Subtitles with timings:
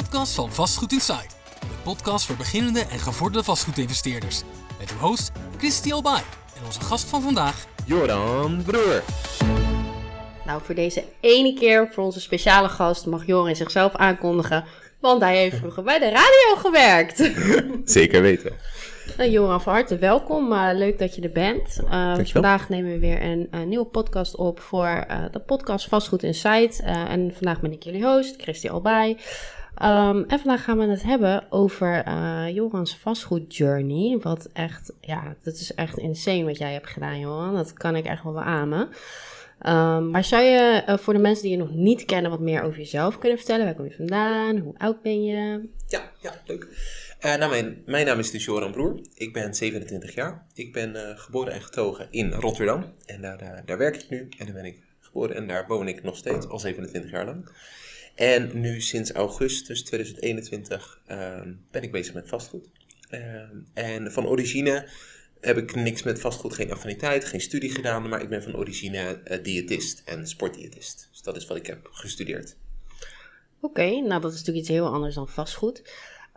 [0.00, 1.28] podcast van Vastgoed Inside.
[1.60, 4.42] De podcast voor beginnende en gevorderde vastgoedinvesteerders.
[4.78, 6.22] Met uw host Christy Albay
[6.56, 9.02] en onze gast van vandaag, Joran Broer.
[10.46, 14.64] Nou, voor deze ene keer, voor onze speciale gast, mag Joran zichzelf aankondigen.
[15.00, 17.30] Want hij heeft vroeger bij de radio gewerkt.
[17.98, 18.52] Zeker weten.
[19.16, 20.52] Nou, Joran, van harte welkom.
[20.52, 21.80] Uh, leuk dat je er bent.
[21.84, 22.24] Uh, Dankjewel.
[22.32, 26.80] vandaag nemen we weer een, een nieuwe podcast op voor uh, de podcast Vastgoed Insight.
[26.80, 29.18] en vandaag ben ik jullie host, Christy Albay.
[29.82, 32.10] Um, en vandaag gaan we het hebben over
[32.50, 34.18] Jorans vastgoed journey.
[34.18, 37.54] Wat echt, ja, dat is echt insane wat jij hebt gedaan, Joran.
[37.54, 38.88] Dat kan ik echt wel beamen.
[39.66, 42.62] Um, maar zou je uh, voor de mensen die je nog niet kennen wat meer
[42.62, 43.64] over jezelf kunnen vertellen?
[43.64, 44.58] Waar kom je vandaan?
[44.58, 45.68] Hoe oud ben je?
[45.88, 46.68] Ja, ja leuk.
[47.24, 49.00] Uh, nou, mijn, mijn naam is dus Joran Broer.
[49.14, 50.46] Ik ben 27 jaar.
[50.54, 52.84] Ik ben uh, geboren en getogen in Rotterdam.
[53.06, 54.28] En daar, daar werk ik nu.
[54.38, 57.48] En daar ben ik geboren en daar woon ik nog steeds al 27 jaar lang.
[58.14, 61.00] En nu sinds augustus 2021
[61.70, 62.68] ben ik bezig met vastgoed.
[63.74, 64.88] en van origine
[65.44, 69.20] heb ik niks met vastgoed, geen affiniteit, geen studie gedaan, maar ik ben van origine
[69.24, 71.08] uh, diëtist en sportdiëtist.
[71.10, 72.56] Dus dat is wat ik heb gestudeerd.
[73.60, 75.78] Oké, okay, nou dat is natuurlijk iets heel anders dan vastgoed.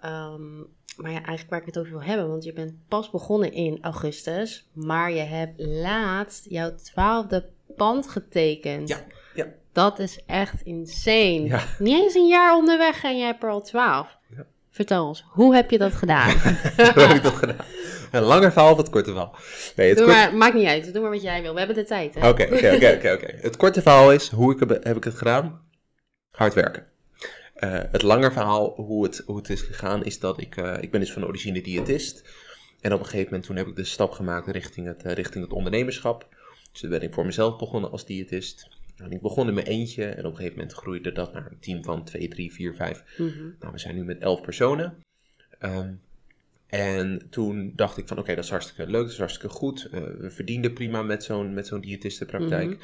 [0.05, 3.53] Um, maar ja, eigenlijk waar ik het over wil hebben, want je bent pas begonnen
[3.53, 8.89] in augustus, maar je hebt laatst jouw twaalfde pand getekend.
[8.89, 9.05] Ja,
[9.37, 9.45] ja.
[9.71, 11.43] Dat is echt insane.
[11.43, 11.63] Ja.
[11.79, 14.17] Niet eens een jaar onderweg en jij hebt er al twaalf.
[14.35, 14.45] Ja.
[14.71, 16.29] Vertel ons, hoe heb je dat gedaan?
[16.93, 17.65] hoe heb ik dat gedaan?
[18.11, 19.35] Een langer verhaal of het korte verhaal?
[19.75, 20.93] Nee, het Doe maar, maakt niet uit.
[20.93, 21.53] Doe maar wat jij wil.
[21.53, 22.15] We hebben de tijd?
[22.15, 23.35] Oké, oké, oké, oké.
[23.41, 25.61] Het korte verhaal is, hoe ik heb, heb ik het gedaan?
[26.31, 26.85] Hard werken.
[27.59, 30.57] Uh, het lange verhaal, hoe het, hoe het is gegaan, is dat ik...
[30.57, 32.23] Uh, ik ben dus van origine diëtist.
[32.81, 35.43] En op een gegeven moment toen heb ik de stap gemaakt richting het, uh, richting
[35.43, 36.27] het ondernemerschap.
[36.71, 38.76] Dus toen ben ik voor mezelf begonnen als diëtist.
[38.97, 41.59] En ik begon in mijn eentje en op een gegeven moment groeide dat naar een
[41.59, 43.03] team van 2, 3, 4, 5.
[43.17, 43.55] Mm-hmm.
[43.59, 45.03] Nou, we zijn nu met 11 personen.
[45.59, 46.01] Um,
[46.67, 49.87] en toen dacht ik van oké, okay, dat is hartstikke leuk, dat is hartstikke goed.
[49.93, 52.67] Uh, we verdienden prima met zo'n, met zo'n diëtistenpraktijk.
[52.67, 52.83] Mm-hmm.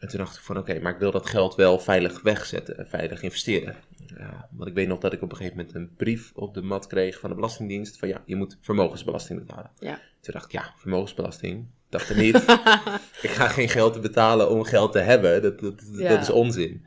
[0.00, 2.88] En toen dacht ik van oké, okay, maar ik wil dat geld wel veilig wegzetten,
[2.88, 3.76] veilig investeren.
[4.06, 6.62] Ja, want ik weet nog dat ik op een gegeven moment een brief op de
[6.62, 9.70] mat kreeg van de Belastingdienst van ja, je moet vermogensbelasting betalen.
[9.78, 10.00] Ja.
[10.20, 12.36] Toen dacht ik ja, vermogensbelasting, dacht ik niet.
[13.26, 16.08] ik ga geen geld betalen om geld te hebben, dat, dat, ja.
[16.08, 16.86] dat is onzin.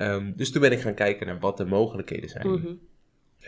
[0.00, 2.48] Um, dus toen ben ik gaan kijken naar wat de mogelijkheden zijn.
[2.48, 2.86] Mm-hmm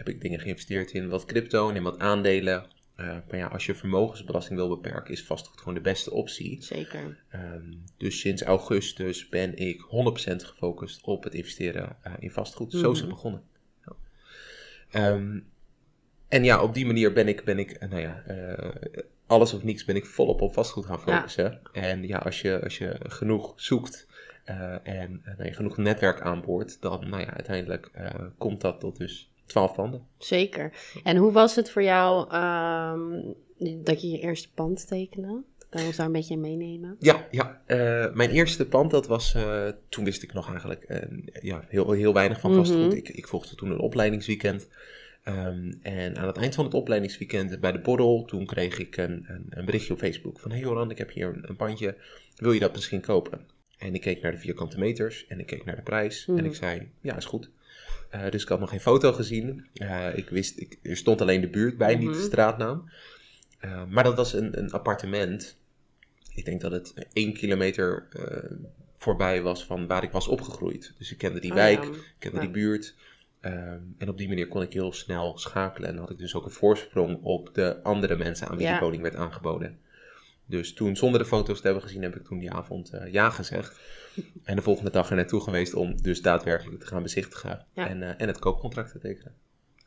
[0.00, 2.66] heb ik dingen geïnvesteerd in wat crypto en in wat aandelen.
[2.96, 6.62] Uh, maar ja, als je vermogensbelasting wil beperken, is vastgoed gewoon de beste optie.
[6.62, 7.24] Zeker.
[7.34, 9.86] Um, dus sinds augustus ben ik 100%
[10.36, 12.72] gefocust op het investeren uh, in vastgoed.
[12.72, 13.42] Zo is het begonnen.
[14.90, 15.12] Ja.
[15.12, 15.46] Um,
[16.28, 18.70] en ja, op die manier ben ik, ben ik nou ja, uh,
[19.30, 21.60] alles of niets ben ik volop op vastgoed gaan focussen.
[21.72, 21.82] Ja.
[21.82, 24.06] En ja, als je, als je genoeg zoekt
[24.82, 27.90] en nou ja, genoeg netwerk aanboort, dan nou ja, uiteindelijk
[28.38, 30.06] komt dat tot dus 12 panden.
[30.18, 30.72] Zeker.
[31.04, 33.34] En hoe was het voor jou um,
[33.84, 35.42] dat je je eerste pand tekende?
[35.70, 36.96] Kan je ons daar een beetje in meenemen?
[36.98, 37.62] Ja, ja.
[37.66, 40.98] Uh, mijn eerste pand, dat was, uh, toen wist ik nog eigenlijk uh,
[41.42, 42.78] ja, heel, heel weinig van vastgoed.
[42.78, 42.96] Mm-hmm.
[42.96, 44.68] ik, ik volgde toen een opleidingsweekend.
[45.24, 49.24] Um, en aan het eind van het opleidingsweekend bij de borrel, toen kreeg ik een,
[49.28, 50.50] een, een berichtje op Facebook van...
[50.50, 51.96] Hey Joran, ik heb hier een, een, pandje,
[52.36, 53.40] wil je dat misschien kopen?
[53.78, 56.54] En ik keek naar de vierkante meters en ik keek naar de prijs en ik
[56.54, 57.50] zei, ja, is goed.
[58.14, 59.66] Uh, dus ik had nog geen foto gezien.
[59.74, 62.90] Uh, ik wist, ik, er stond alleen de buurt bij, niet de straatnaam.
[63.64, 65.56] Uh, maar dat was een, een, appartement.
[66.34, 68.08] Ik denk dat het één kilometer
[68.98, 70.94] voorbij was van waar ik was opgegroeid.
[70.98, 71.90] Dus ik kende die oh, wijk, ja.
[71.90, 72.42] ik kende Ja.
[72.42, 72.94] die buurt.
[73.44, 75.88] Um, en op die manier kon ik heel snel schakelen.
[75.88, 78.72] En had ik dus ook een voorsprong op de andere mensen aan wie Ja.
[78.72, 79.78] die woning werd aangeboden.
[80.46, 83.30] Dus toen, zonder de foto's te hebben gezien, heb ik toen die avond eh, ja
[83.30, 83.80] gezegd.
[84.44, 87.66] En de volgende dag er naartoe geweest om dus daadwerkelijk te gaan bezichtigen.
[87.72, 87.88] Ja.
[87.88, 89.34] En, eh, en het koopcontract te tekenen.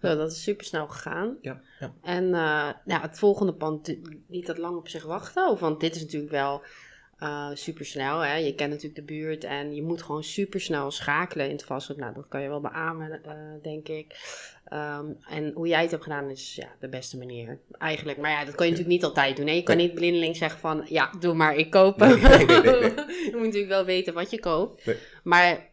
[0.01, 1.37] Zo, dat is super snel gegaan.
[1.41, 1.93] Ja, ja.
[2.01, 2.27] En
[2.85, 3.95] ja, het volgende pand
[4.27, 5.57] niet dat lang op zich wachten.
[5.59, 6.63] Want dit is natuurlijk wel
[7.53, 8.19] super snel.
[8.19, 8.35] Hè?
[8.35, 11.97] Je kent natuurlijk de buurt en je moet gewoon super snel schakelen in het vastgoed.
[11.97, 14.15] Nou, dat kan je wel beamen, eh, denk ik.
[14.65, 18.17] Ehm, en hoe jij het hebt gedaan is ja, de beste manier eigenlijk.
[18.17, 19.47] Maar ja, dat kan je natuurlijk niet altijd doen.
[19.47, 19.53] Hè?
[19.53, 21.97] Je kan niet blindeling zeggen van, ja, doe maar, ik koop.
[21.97, 22.81] Nee, nee, nee, nee.
[23.25, 24.91] je moet natuurlijk wel weten wat je koopt.
[25.23, 25.69] Maar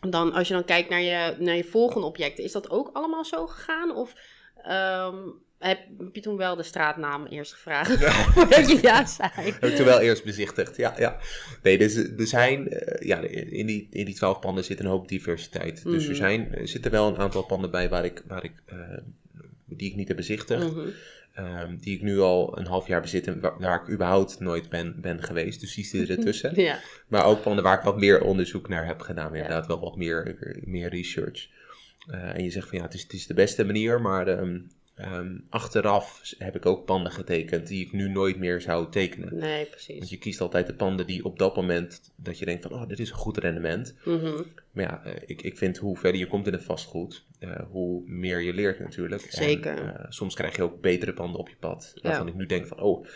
[0.00, 3.24] dan, als je dan kijkt naar je, naar je volgende objecten, is dat ook allemaal
[3.24, 3.96] zo gegaan?
[3.96, 4.14] Of
[4.62, 5.18] ehm,
[5.62, 8.04] heb, heb je toen wel de straatnaam eerst gevraagd?
[8.04, 9.30] Voordat je ja zei.
[9.34, 10.94] Heb ik toen wel eerst bezichtigd, ja.
[10.98, 11.18] ja.
[11.62, 13.18] Nee, dus, er zijn, eh, ja,
[13.50, 15.82] in die, in die twaalf panden zit een hoop diversiteit.
[15.84, 16.18] Dus er, Mhm.
[16.18, 18.76] zijn, er zitten wel een aantal panden bij waar ik, waar ik, eh,
[19.66, 20.72] die ik niet heb bezichtigd.
[20.74, 20.88] Mhm.
[21.34, 24.68] Ehm, die ik nu al een half jaar bezit en waar, waar ik überhaupt nooit
[24.68, 25.60] ben, ben geweest.
[25.60, 26.60] Dus die zitten ertussen.
[26.62, 26.78] Ja,
[27.08, 29.30] Maar ook panden waar ik wat meer onderzoek naar heb gedaan.
[29.32, 29.36] Ja.
[29.36, 31.48] Inderdaad, wel wat meer, meer research.
[32.10, 34.58] eh, en je zegt van ja, het is, het is de beste manier, maar ehm,
[35.02, 39.36] ehm, achteraf heb ik ook panden getekend die ik nu nooit meer zou tekenen.
[39.36, 40.10] Nee, Want precies.
[40.10, 42.98] je kiest altijd de panden die op dat moment, dat je denkt van, oh, dit
[42.98, 43.94] is een goed rendement.
[44.04, 44.42] Mhm.
[44.72, 48.02] Maar ja, eh, ik, ik vind hoe verder je komt in het vastgoed, eh, hoe
[48.06, 49.22] meer je leert natuurlijk.
[49.22, 49.78] En, Zeker.
[49.94, 51.92] eh, soms krijg je ook betere panden op je pad.
[52.02, 52.32] Waarvan Ja.
[52.32, 53.06] ik nu denk van, oh,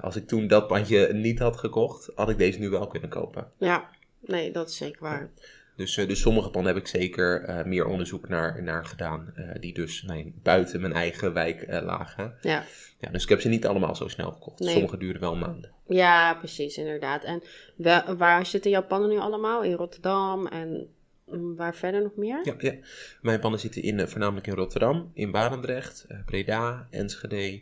[0.00, 3.50] als ik toen dat pandje niet had gekocht, had ik deze nu wel kunnen kopen.
[3.58, 3.90] Ja,
[4.20, 5.30] nee, dat is zeker waar.
[5.76, 9.60] Dus, eh, dus sommige panden heb ik zeker eh, meer onderzoek naar, naar gedaan, eh,
[9.60, 12.34] die dus nee, buiten mijn eigen wijk lagen.
[12.40, 12.64] Ja.
[13.00, 14.58] Ja, dus ik heb ze niet allemaal zo snel gekocht.
[14.60, 14.72] Nee.
[14.72, 15.70] Sommige duurden wel maanden.
[15.88, 17.24] ja, precies, inderdaad.
[17.24, 17.42] En
[17.76, 19.62] wa- waar zitten jouw panden nu allemaal?
[19.62, 20.88] In Rotterdam en
[21.24, 22.40] mm, waar verder nog meer?
[22.42, 22.74] Ja, ja.
[23.22, 27.60] Mijn panden zitten in, voornamelijk in Rotterdam, in Barendrecht, Breda, Enschede,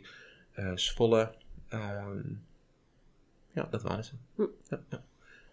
[0.75, 1.31] Zwolle.
[1.69, 2.19] Ehm,
[3.51, 4.11] ja, dat waren ze.
[4.35, 4.41] Hm.
[4.69, 5.03] Ja, ja.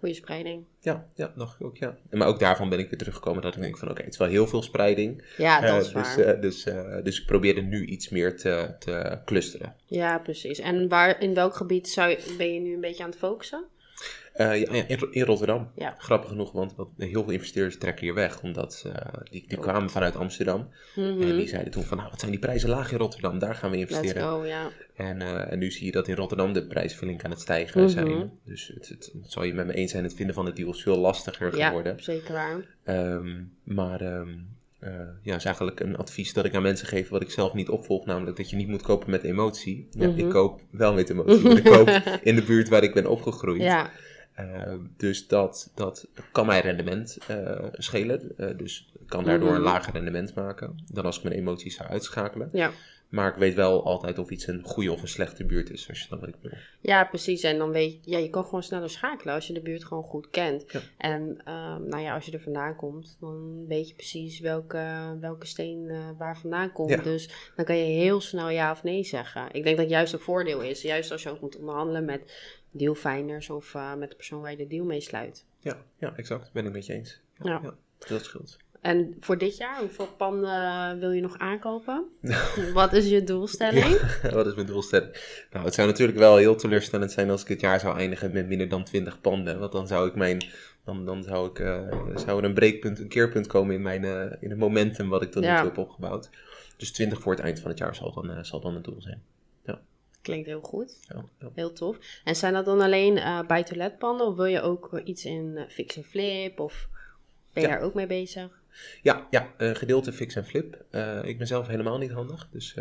[0.03, 0.65] Goede spreiding.
[0.81, 1.97] Ja, ja, nog ook, ja.
[2.11, 4.19] En Maar ook daarvan ben ik weer teruggekomen dat ik denk van, oké, het is
[4.19, 5.25] wel heel veel spreiding.
[5.37, 6.19] Ja, dat Eh, is dus, waar.
[6.19, 9.75] eh, dus, eh, dus ik probeerde nu iets meer te, te clusteren.
[9.87, 10.59] Ja, precies.
[10.59, 13.65] En waar, in welk gebied zou je, ben je nu een beetje aan het focussen?
[14.33, 15.71] Eh, ja, ja, in, in Rotterdam.
[15.75, 15.95] Ja.
[15.99, 18.43] Grappig genoeg, want wat, heel veel investeerders trekken hier weg.
[18.43, 20.69] Omdat eh, die, die kwamen vanuit Amsterdam.
[20.95, 21.23] Mhm.
[21.23, 23.39] En die zeiden toen van, nou, wat zijn die prijzen laag in Rotterdam?
[23.39, 24.23] Daar gaan we investeren.
[24.23, 24.69] go, ja.
[24.97, 27.81] En, eh, en nu zie je dat in Rotterdam de prijzen flink aan het stijgen
[27.81, 27.91] Mhm.
[27.91, 28.31] zijn.
[28.45, 30.83] Dus het, het, het zal je met me eens zijn, het vinden van de deals
[30.83, 32.03] veel lastiger Ja, geworden.
[32.03, 32.65] zeker waar.
[32.85, 34.91] Ehm, maar eh,
[35.23, 38.07] ja, is eigenlijk een advies dat ik aan mensen geef wat ik zelf niet opvolg.
[38.07, 39.89] Namelijk dat je niet moet kopen met emotie.
[39.91, 40.19] Ja, Mhm.
[40.19, 41.89] Ik koop wel met emotie, maar ik koop
[42.23, 43.63] in de buurt waar ik ben opgegroeid.
[43.63, 43.91] Ja,
[44.35, 48.33] Eh, dus dat, dat kan mijn rendement eh, schelen.
[48.37, 49.57] Eh, dus ik kan daardoor Mhm.
[49.57, 52.49] een lager rendement maken dan als ik mijn emoties zou uitschakelen.
[52.53, 52.71] ja.
[53.09, 56.01] Maar ik weet wel altijd of iets een goede of een slechte buurt is, als
[56.01, 56.59] je ik bedoel.
[56.81, 57.43] Ja, precies.
[57.43, 60.03] En dan weet je, ja, je kan gewoon sneller schakelen als je de buurt gewoon
[60.03, 60.65] goed kent.
[60.73, 60.81] Ja.
[60.99, 65.47] En ehm, nou ja, als je er vandaan komt, dan weet je precies welke, welke
[65.47, 66.91] steen waar vandaan komt.
[66.91, 67.03] Ja.
[67.03, 69.49] Dus dan kan je heel snel ja of nee zeggen.
[69.53, 72.33] Ik denk dat juist een voordeel is, juist als je ook moet onderhandelen met
[72.73, 75.45] dealfinders of met de persoon waar je de deal mee sluit.
[75.59, 76.53] Ja, ja exact.
[76.53, 77.21] Ben ik met je eens.
[77.43, 77.75] Ja.
[78.09, 78.59] dat scheelt.
[78.81, 82.05] En voor dit jaar, hoeveel panden wil je nog aankopen?
[82.75, 84.01] Wat is je doelstelling?
[84.35, 85.47] Wat is mijn doelstelling?
[85.51, 88.47] Nou, het zou natuurlijk wel heel teleurstellend zijn als ik het jaar zou eindigen met
[88.47, 89.59] minder dan 20 panden.
[89.59, 90.45] Want dan zou ik mijn.
[90.85, 94.37] Dan, dan zou, ik, eh, zou er een breekpunt, een keerpunt komen in, mijn, eh,
[94.41, 95.57] in het momentum wat ik tot nu Ja.
[95.57, 96.31] toe heb opgebouwd.
[96.77, 99.03] Dus 20 voor het eind van het jaar zal dan, eh, zal dan het doel
[99.03, 99.23] zijn.
[100.23, 100.99] Klinkt heel goed.
[101.09, 101.51] Ja, ja.
[101.55, 101.99] Heel tof.
[102.25, 105.57] En zijn dat dan alleen eh buy-to-let panden of wil je ook eh, iets in
[105.57, 106.89] eh, fix en flip of
[107.53, 108.61] ben je daar ook mee bezig?
[109.03, 110.85] Ja, ja gedeelte fix en flip.
[111.25, 112.75] Ik ben zelf helemaal niet handig, dus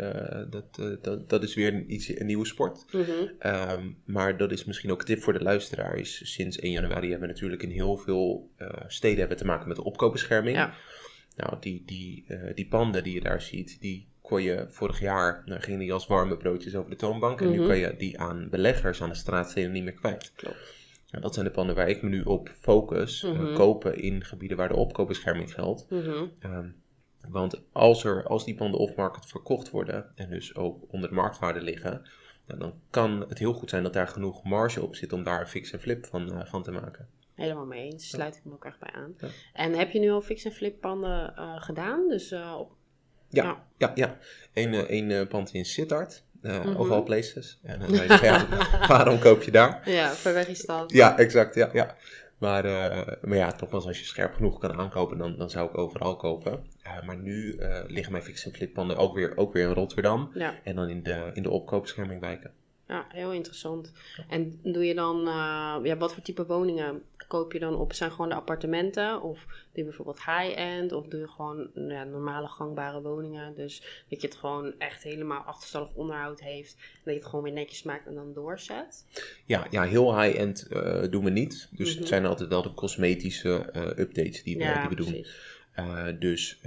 [0.50, 2.84] dat, dat, dat is weer een, iets, een nieuwe sport.
[2.92, 3.10] Mhm.
[3.38, 5.96] Ehm, maar dat is misschien ook een tip voor de luisteraar.
[5.96, 8.50] Is sinds 1 januari hebben we natuurlijk in heel veel
[8.86, 10.56] steden hebben te maken met de opkoopbescherming.
[10.56, 10.74] Ja.
[11.36, 15.60] Nou, die, die, die panden die je daar ziet, die kon je vorig jaar, nou,
[15.60, 17.40] gingen die als warme broodjes over de toonbank.
[17.40, 17.66] En nu Mhm.
[17.66, 20.32] kan je die aan beleggers aan de straatsteden niet meer kwijt.
[20.36, 20.80] Klopt.
[21.10, 23.22] Nou, dat zijn de panden waar ik me nu op focus.
[23.22, 23.54] eh, Mhm.
[23.54, 25.86] kopen in gebieden waar de opkoopbescherming geldt.
[25.90, 26.24] Mhm.
[26.40, 26.68] Ehm,
[27.28, 31.60] want als, er, als die panden off-market verkocht worden en dus ook onder de marktwaarde
[31.60, 32.02] liggen,
[32.46, 35.40] nou, dan kan het heel goed zijn dat daar genoeg marge op zit om daar
[35.40, 37.08] een fix en flip van, eh, van te maken.
[37.34, 38.08] Helemaal mee eens.
[38.08, 39.14] Sluit ik me ook echt bij aan.
[39.18, 39.28] Ja.
[39.52, 42.08] En heb je nu al fix en flip panden eh, gedaan?
[42.08, 42.72] Dus op...
[43.32, 43.58] Ja, Ja.
[43.78, 44.16] ja, ja.
[44.54, 44.74] Eén
[45.10, 46.22] eh, eh, pand in Sittard,
[46.76, 47.58] of all places.
[47.62, 48.46] En dan zeggen, ja,
[48.86, 49.90] waarom koop je daar?
[49.90, 50.92] ja, ver weg is dat.
[50.92, 51.96] Ja, exact, ja, ja.
[52.38, 55.78] Maar, eh, maar ja, nogmaals, als je scherp genoeg kan aankopen, dan, dan zou ik
[55.78, 56.66] overal kopen.
[57.04, 60.30] Maar nu liggen mijn fix en flip panden ook weer, ook weer in Rotterdam.
[60.34, 60.54] Ja.
[60.64, 62.50] En dan in de, in de opkoopbescherming wijken.
[62.88, 63.92] Ja, heel interessant.
[64.28, 67.92] En doe je dan, eh, ja, wat voor type woningen koop je dan op?
[67.92, 69.22] Zijn gewoon de appartementen?
[69.22, 70.92] Of doe je bijvoorbeeld high-end?
[70.92, 73.54] Of doe je gewoon ja, normale gangbare woningen?
[73.54, 76.74] Dus dat je het gewoon echt helemaal achterstallig onderhoud heeft.
[76.74, 79.04] En dat je het gewoon weer netjes maakt en dan doorzet.
[79.44, 81.68] Ja, ja heel high-end eh, doen we niet.
[81.70, 81.98] Dus Mhm.
[81.98, 85.06] het zijn altijd wel de cosmetische eh, updates die we, ja, die we doen.
[85.12, 85.60] precies.
[86.18, 86.60] Dus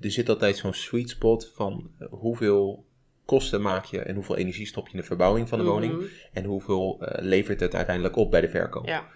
[0.00, 2.84] er zit altijd zo'n sweet spot van hoeveel
[3.30, 5.92] kosten maak je en hoeveel energie stop je in de verbouwing van de woning.
[5.96, 6.04] Mhm.
[6.32, 8.86] En hoeveel eh, levert het uiteindelijk op bij de verkoop.
[8.86, 9.08] Ja,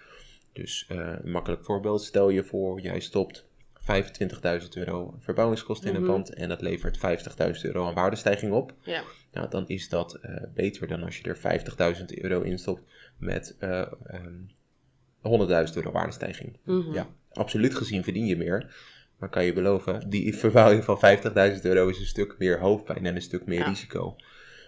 [0.53, 3.45] Dus eh, een makkelijk voorbeeld, stel je voor, jij stopt
[4.61, 6.11] 25.000 euro verbouwingskosten in een Mhm.
[6.11, 8.73] pand en dat levert 50.000 euro aan waardestijging op.
[8.83, 12.81] ja, Nou, dan is dat eh, beter dan als je er 50.000 euro in stopt
[13.17, 14.33] met eh, ehm,
[15.21, 16.57] 100.000 euro waardestijging.
[16.63, 16.93] Mhm.
[16.93, 18.75] Ja, absoluut gezien verdien je meer.
[19.25, 20.97] Maar kan je beloven, die verbouwing van
[21.55, 23.67] 50.000 euro is een stuk meer hoofdpijn en een stuk meer Ja.
[23.67, 24.15] risico.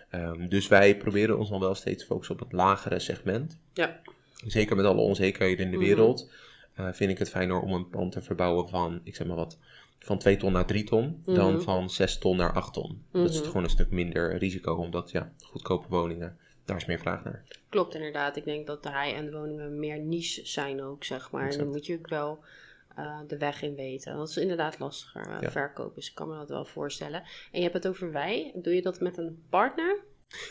[0.09, 3.57] Ehm, dus wij proberen ons nog wel steeds te focussen op het lagere segment.
[3.73, 3.99] ja,
[4.45, 5.85] Zeker met alle onzekerheden in de Mhm.
[5.85, 6.31] wereld.
[6.75, 9.57] eh, vind ik het fijner om een pand te verbouwen van, ik zeg maar wat,
[9.99, 11.61] van 2 ton naar 3 ton dan Mhm.
[11.61, 13.03] van 6 ton naar 8 ton.
[13.11, 13.47] Dat is Mhm.
[13.47, 17.43] gewoon een stuk minder risico, omdat ja, goedkope woningen, daar is meer vraag naar.
[17.69, 18.35] Klopt inderdaad.
[18.35, 21.49] Ik denk dat de high-end woningen meer niche zijn ook, zeg maar.
[21.51, 22.39] En dan moet je ook wel
[22.97, 24.15] eh, de weg in weten.
[24.17, 25.51] Dat is inderdaad lastiger uh, Ja.
[25.51, 25.95] verkopen.
[25.95, 27.21] Dus ik kan me dat wel voorstellen.
[27.51, 28.51] En je hebt het over wij.
[28.55, 29.99] Doe je dat met een partner?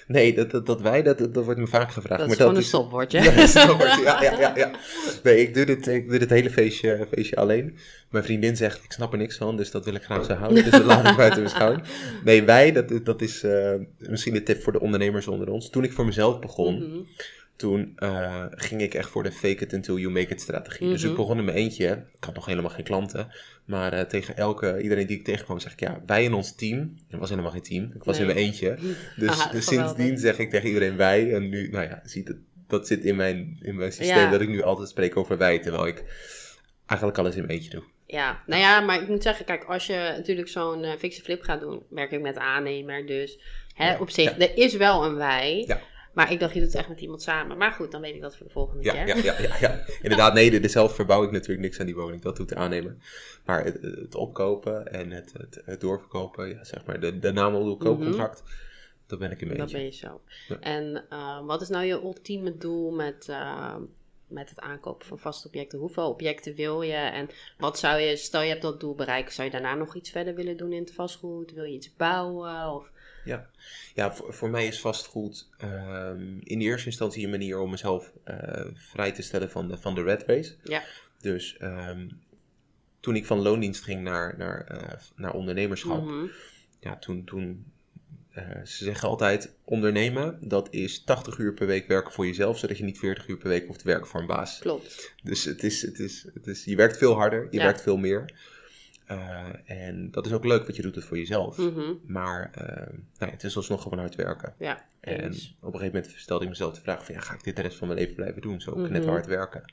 [0.06, 2.18] Nee, dat, dat, dat wij, dat, dat wordt me vaak gevraagd.
[2.20, 3.18] Dat maar is gewoon een stopwoordje.
[3.22, 4.02] Ja, dat is een stopwoordje.
[4.02, 4.70] ja, ja, ja, ja.
[5.22, 7.78] Nee, ik doe dit, ik doe dit hele feestje, feestje alleen.
[8.10, 10.62] Mijn vriendin zegt, ik snap er niks van, dus dat wil ik graag zo houden.
[10.62, 11.82] Dus dat laat ik buiten beschouwing.
[12.24, 15.70] Nee, wij, dat, dat is eh, misschien een tip voor de ondernemers onder ons.
[15.70, 17.02] Toen ik voor mezelf begon, Mhm.
[17.56, 20.88] Toen eh, ging ik echt voor de fake it until you make it strategie.
[20.88, 21.16] Dus ik Mhm.
[21.16, 22.06] begon in mijn eentje.
[22.16, 23.28] Ik had nog helemaal geen klanten.
[23.64, 26.96] Maar eh, tegen elke, iedereen die ik tegenkwam, zeg ik ja, wij in ons team.
[27.08, 27.92] Het was helemaal geen team.
[27.94, 28.28] Ik was Nee.
[28.28, 28.76] in mijn eentje.
[29.16, 31.32] Dus, Aha, dus sindsdien zeg ik tegen iedereen wij.
[31.34, 32.36] En nu, nou ja, ziet het,
[32.68, 34.30] dat zit in mijn, in mijn systeem Ja.
[34.30, 35.58] dat ik nu altijd spreek over wij.
[35.58, 36.04] Terwijl ik
[36.86, 37.82] eigenlijk alles in mijn eentje doe.
[38.06, 41.42] Ja, nou ja, maar ik moet zeggen, kijk, als je natuurlijk zo'n eh fixe flip
[41.42, 43.06] gaat doen, werk ik met aannemer.
[43.06, 43.38] Dus
[43.74, 44.46] hè, Ja, op zich, ja.
[44.46, 45.64] er is wel een wij.
[45.66, 45.80] Ja.
[46.16, 47.56] Maar ik dacht, je doet het echt met iemand samen.
[47.56, 49.16] Maar goed, dan weet ik dat voor de volgende Ja, keer.
[49.16, 49.84] ja, ja, ja, ja.
[50.02, 52.22] Inderdaad, nee, de- zelf verbouw ik natuurlijk niks aan die woning.
[52.22, 52.96] Dat doet de aannemer.
[53.44, 57.78] Maar het, het opkopen en het, het, het doorverkopen, ja, zeg maar, de, de naam
[57.78, 58.42] koopcontract,
[59.06, 60.20] dat ben ik in mijn Dat ben je zo.
[60.48, 60.58] Ja.
[60.60, 63.76] En eh, wat is nou je ultieme doel met, eh,
[64.26, 65.78] met het aankopen van vaste objecten?
[65.78, 66.92] Hoeveel objecten wil je?
[66.94, 70.10] En wat zou je, stel je hebt dat doel bereikt, zou je daarna nog iets
[70.10, 71.52] verder willen doen in het vastgoed?
[71.52, 72.74] Wil je iets bouwen?
[72.74, 72.90] Of,
[73.26, 73.50] Ja,
[73.94, 78.64] ja voor, voor mij is vastgoed ehm, in eerste instantie een manier om mezelf eh,
[78.74, 80.54] vrij te stellen van de, van de red race.
[80.62, 80.82] ja.
[81.20, 82.08] Dus ehm,
[83.00, 86.26] toen ik van loondienst ging naar, naar, eh, naar ondernemerschap, Mhm.
[86.80, 87.64] ja, toen, toen
[88.30, 92.78] eh, ze zeggen altijd, ondernemen, dat is 80 uur per week werken voor jezelf, zodat
[92.78, 94.58] je niet 40 uur per week hoeft te werken voor een baas.
[94.58, 95.14] Klopt.
[95.22, 97.64] Dus het is, het is, het is, je werkt veel harder, je Ja.
[97.64, 98.34] werkt veel meer.
[99.06, 101.58] Eh, en dat is ook leuk, want je doet het voor jezelf.
[101.58, 101.92] Mhm.
[102.06, 104.54] Maar eh, nou ja, het is alsnog gewoon hard werken.
[104.58, 105.56] Ja, En eens.
[105.60, 107.62] op een gegeven moment stelde ik mezelf de vraag van, ja, ga ik dit de
[107.62, 108.60] rest van mijn leven blijven doen?
[108.60, 109.10] Zo ook net Mhm.
[109.10, 109.72] hard werken.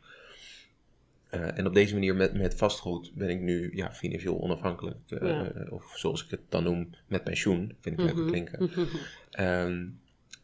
[1.30, 4.98] Eh, en op deze manier met, met vastgoed ben ik nu ja, financieel onafhankelijk.
[5.06, 5.52] Ja.
[5.70, 7.76] Of zoals ik het dan noem, met pensioen.
[7.82, 8.28] Vind ik leuk Mhm.
[8.28, 8.70] klinken.
[9.32, 9.86] Ehm,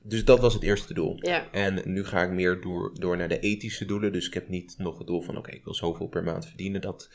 [0.01, 1.15] dus dat was het eerste doel.
[1.19, 4.11] Ja, En nu ga ik meer door, door naar de ethische doelen.
[4.11, 6.81] Dus ik heb niet nog het doel van, oké, ik wil zoveel per maand verdienen.
[6.81, 7.09] Dat,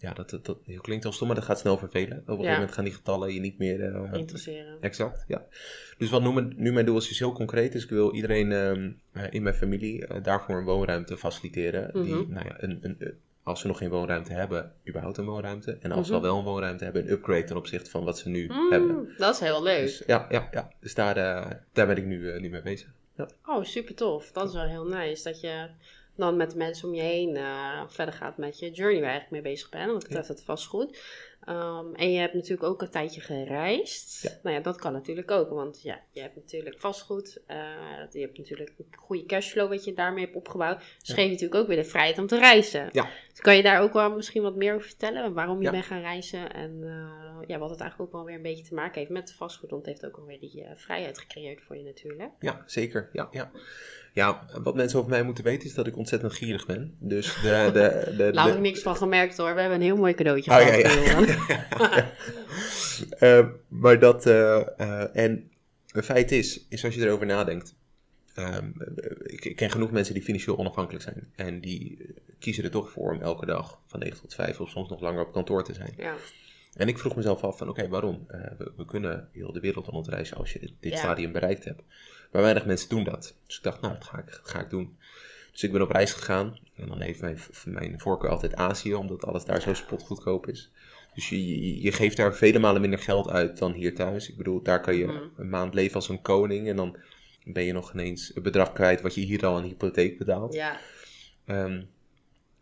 [0.00, 2.18] ja, dat, dat, dat klinkt al stom, maar dat gaat snel vervelen.
[2.18, 3.94] Op een gegeven moment gaan die getallen je niet meer...
[3.94, 4.76] eh, interesseren.
[4.80, 5.44] Exact, ja.
[5.98, 7.72] Dus wat nu mijn, nu mijn doel is, is heel concreet.
[7.72, 12.02] Dus ik wil iedereen ehm, eh, in mijn familie eh, daarvoor een woonruimte faciliteren.
[12.04, 12.32] Die, Mhm.
[12.32, 12.98] nou ja, een, een,
[13.42, 15.78] als ze nog geen woonruimte hebben, überhaupt een woonruimte.
[15.80, 16.22] En als ze Mhm.
[16.24, 18.94] al wel een woonruimte hebben, een upgrade ten opzichte van wat ze nu hebben.
[18.94, 19.80] Mm, dat is heel leuk.
[19.80, 20.70] Dus, ja, ja, ja.
[20.80, 21.14] Dus daar,
[21.72, 22.88] daar ben ik nu, nu mee bezig.
[23.16, 23.28] Ja.
[23.46, 24.32] Oh, super tof.
[24.32, 25.22] Dat is wel heel nice.
[25.24, 25.68] Dat je
[26.20, 29.16] dan met de mensen om je heen eh, verder gaat met je journey waar je
[29.18, 29.90] eigenlijk mee bezig bent.
[29.90, 30.98] Want betreft het vastgoed.
[31.40, 34.22] Ehm, en je hebt natuurlijk ook een tijdje gereisd.
[34.22, 34.30] Ja.
[34.42, 35.50] Nou ja, dat kan natuurlijk ook.
[35.50, 37.40] Want ja, je hebt natuurlijk vastgoed.
[37.46, 37.56] eh,
[38.10, 40.78] je hebt natuurlijk een goede cashflow wat je daarmee hebt opgebouwd.
[40.78, 41.14] Dus Ja.
[41.14, 42.88] geef je natuurlijk ook weer de vrijheid om te reizen.
[42.92, 43.08] Ja.
[43.30, 45.32] Dus kan je daar ook wel misschien wat meer over vertellen?
[45.32, 46.52] Waarom je bent gaan reizen.
[46.52, 49.32] En eh, ja, wat het eigenlijk ook wel weer een beetje te maken heeft met
[49.32, 49.70] vastgoed.
[49.70, 52.30] Want het heeft ook alweer die vrijheid gecreëerd voor je natuurlijk.
[52.40, 53.08] Ja, zeker.
[53.12, 53.50] Ja, ja.
[54.12, 56.94] Ja, wat mensen over mij moeten weten is dat ik ontzettend gierig ben.
[56.98, 57.70] Dus de...
[57.72, 59.54] de, de, Laat de- ik niks van gemerkt hoor.
[59.54, 60.80] We hebben een heel mooi cadeautje Oh, gehad.
[60.80, 61.26] ja, Johan.
[63.18, 65.50] Eh, maar dat, eh, eh, en
[65.92, 67.74] een feit is, is als je erover nadenkt.
[68.34, 68.70] ehm,
[69.22, 71.32] ik, ik ken genoeg mensen die financieel onafhankelijk zijn.
[71.36, 72.06] En die eh,
[72.38, 75.26] kiezen er toch voor om elke dag van 9 tot 5 of soms nog langer
[75.26, 75.92] op kantoor te zijn.
[75.96, 76.14] ja.
[76.74, 78.24] En ik vroeg mezelf af van oké, waarom?
[78.28, 80.98] Eh, we, we kunnen heel de wereld rondreizen als je dit, dit Ja.
[80.98, 81.82] stadium bereikt hebt.
[82.32, 83.34] Maar weinig mensen doen dat.
[83.46, 84.96] Dus ik dacht, nou, dat ga ik, dat ga ik doen.
[85.52, 86.58] Dus ik ben op reis gegaan.
[86.76, 90.70] En dan heeft mijn, mijn voorkeur altijd Azië, omdat alles daar zo spotgoedkoop is.
[91.14, 94.28] Dus je, je, geeft daar vele malen minder geld uit dan hier thuis.
[94.28, 95.22] Ik bedoel, daar kan je Mhm.
[95.36, 96.68] een maand leven als een koning.
[96.68, 96.96] En dan
[97.44, 100.54] ben je nog ineens het bedrag kwijt wat je hier al aan hypotheek betaalt.
[100.54, 100.78] ja.
[101.44, 101.82] Ehm,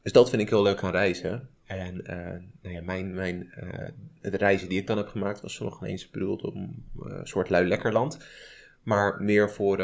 [0.03, 1.49] dus dat vind ik heel leuk aan reizen.
[1.69, 2.17] En eh,
[2.63, 3.89] nou ja, mijn, mijn, eh,
[4.21, 7.51] de reizen die ik dan heb gemaakt was nog ineens bedoeld om eh, een soort
[7.51, 8.19] lui lekker land.
[8.83, 9.79] Maar meer voor,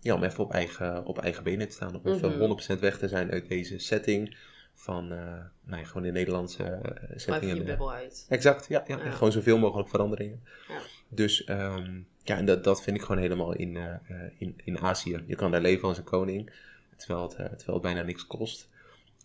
[0.00, 1.94] ja, om even op eigen, op eigen benen te staan.
[1.94, 2.14] Om Mhm.
[2.14, 4.36] even 100% weg te zijn uit deze setting
[4.74, 5.18] van, eh,
[5.64, 7.52] nou ja, gewoon de Nederlandse uh, Blijf setting.
[7.52, 8.26] je eh, bubbel uit.
[8.28, 10.42] Exact, ja, ja, gewoon zoveel mogelijk veranderingen.
[10.68, 10.78] Ja.
[11.08, 14.78] Dus ehm, ja, en dat, dat vind ik gewoon helemaal in, eh, eh, in, in
[14.78, 15.22] Azië.
[15.26, 16.52] Je kan daar leven als een koning,
[16.96, 18.68] terwijl het, eh, terwijl het bijna niks kost.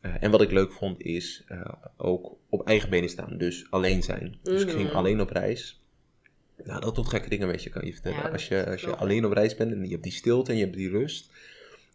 [0.02, 4.04] Eh, en wat ik leuk vond is eh, ook op eigen benen staan, dus alleen
[4.04, 4.38] zijn.
[4.44, 4.96] Dus ik ging Mhm.
[4.96, 5.82] alleen op reis.
[6.64, 8.18] Nou, dat doet gekke dingen met je, kan je vertellen.
[8.18, 10.58] Ja, als je, als je alleen op reis bent en je hebt die stilte en
[10.58, 11.32] je hebt die rust,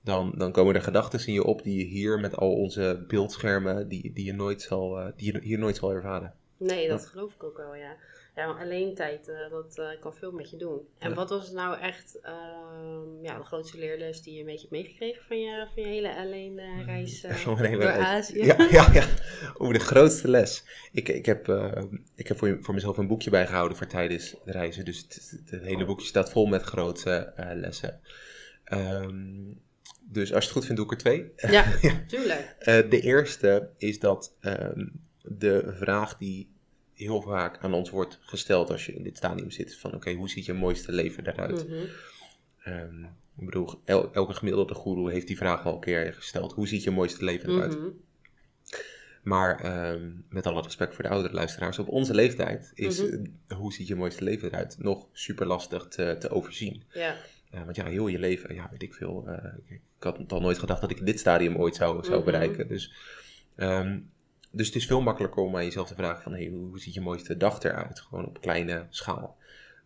[0.02, 3.88] dan, dan komen er gedachten in je op die je hier met al onze beeldschermen,
[3.88, 6.35] die, die, je, nooit zal, eh, die je hier nooit zal ervaren.
[6.56, 7.97] Nee, dat geloof ik ook wel, ja.
[8.36, 10.80] Ja, maar alleen tijd, eh, dat eh, kan veel met je doen.
[10.98, 11.14] En Ja.
[11.14, 15.22] wat was nou echt ehm, ja, de grootste leerles die je een beetje hebt meegekregen
[15.26, 17.98] van je, van je hele alleen reis eh, door reis.
[18.04, 18.44] Azië?
[18.44, 19.06] Ja, ja, ja.
[19.58, 20.64] Oeh, de grootste les.
[20.92, 21.48] Ik, ik heb,
[22.14, 24.84] ik heb voor, voor mezelf een boekje bijgehouden voor tijdens de reizen.
[24.84, 28.00] Dus het, het- hele boekje staat vol met grote lessen.
[28.64, 29.52] Ehm,
[30.00, 31.32] dus als je het goed vindt, doe ik er twee.
[31.52, 31.64] Ja,
[32.06, 32.54] tuurlijk.
[32.90, 34.86] De eerste is dat ehm,
[35.22, 36.50] de vraag die
[37.02, 40.28] heel vaak aan ons wordt gesteld als je in dit stadium zit: van oké, hoe
[40.30, 41.68] ziet je mooiste leven eruit?
[41.68, 41.78] Mhm.
[42.64, 43.02] Ehm,
[43.37, 46.82] ik bedoel, el- elke gemiddelde guru heeft die vraag al een keer gesteld: hoe ziet
[46.82, 47.78] je mooiste leven eruit?
[47.78, 47.88] Mhm.
[49.23, 53.25] Maar ehm, met alle respect voor de oudere luisteraars, op onze leeftijd is Mhm.
[53.56, 56.82] hoe ziet je mooiste leven eruit nog super lastig te, te overzien.
[56.92, 57.16] Ja.
[57.50, 59.25] Eh, want ja, heel je leven, ja, weet ik veel.
[59.28, 62.68] eh, ik, ik had al nooit gedacht dat ik dit stadium ooit zou, zou bereiken.
[62.68, 62.92] Dus,
[63.56, 64.00] ehm,
[64.52, 67.00] dus het is veel makkelijker om aan jezelf te vragen van, hey, hoe, ziet je
[67.00, 68.00] mooiste dag eruit?
[68.00, 69.37] Gewoon op kleine schaal.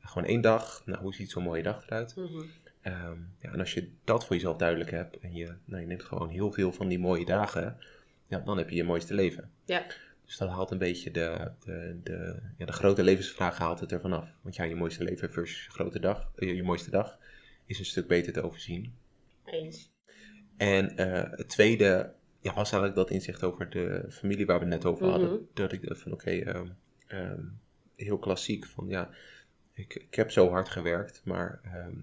[0.00, 2.16] Gewoon één dag, nou, hoe ziet zo'n mooie dag eruit?
[2.16, 2.44] Mhm.
[2.80, 6.02] Ehm, ja, en als je dat voor jezelf duidelijk hebt en je, nou, je neemt
[6.02, 7.78] gewoon heel veel van die mooie dagen,
[8.26, 9.50] ja, dan heb je je mooiste leven.
[9.64, 9.86] Ja.
[10.24, 14.12] Dus dat haalt een beetje de, de, de, ja, de grote levensvraag haalt het ervan
[14.12, 14.28] af.
[14.42, 17.18] Want ja, je mooiste leven versus je, grote dag, eh, je mooiste dag
[17.66, 18.94] is een stuk beter te overzien.
[19.44, 19.90] Eens.
[20.56, 22.12] En eh, het tweede
[22.46, 25.28] ja, was eigenlijk dat inzicht over de familie waar we het net over hadden.
[25.30, 25.38] Mhm.
[25.54, 26.66] Dat ik dacht van oké, ehm,
[27.06, 27.40] ehm,
[27.96, 29.10] heel klassiek van ja,
[29.72, 31.94] ik, ik heb zo hard gewerkt, maar ehm,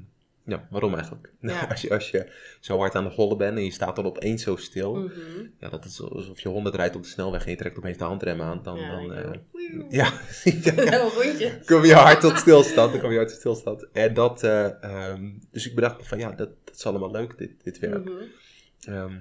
[0.46, 1.32] ja, waarom eigenlijk?
[1.40, 1.66] Ja.
[1.70, 4.44] als, je, als je zo hard aan de hollen bent en je staat dan opeens
[4.44, 5.46] zo stil, Mhm.
[5.60, 8.04] ja, dat is alsof je honderd rijdt op de snelweg en je trekt opeens de
[8.04, 8.64] handrem aan.
[8.64, 9.36] Dan, Ja, dan, ook.
[10.00, 10.12] ja,
[10.76, 11.60] ja, rondje.
[11.66, 12.92] kom je hard tot stilstand.
[12.92, 13.88] Dan kom je hard tot stilstand.
[13.92, 15.14] En dat, eh,
[15.52, 18.04] dus ik bedacht van ja, dat, dat is allemaal leuk, dit, dit werk.
[18.04, 19.14] Mhm.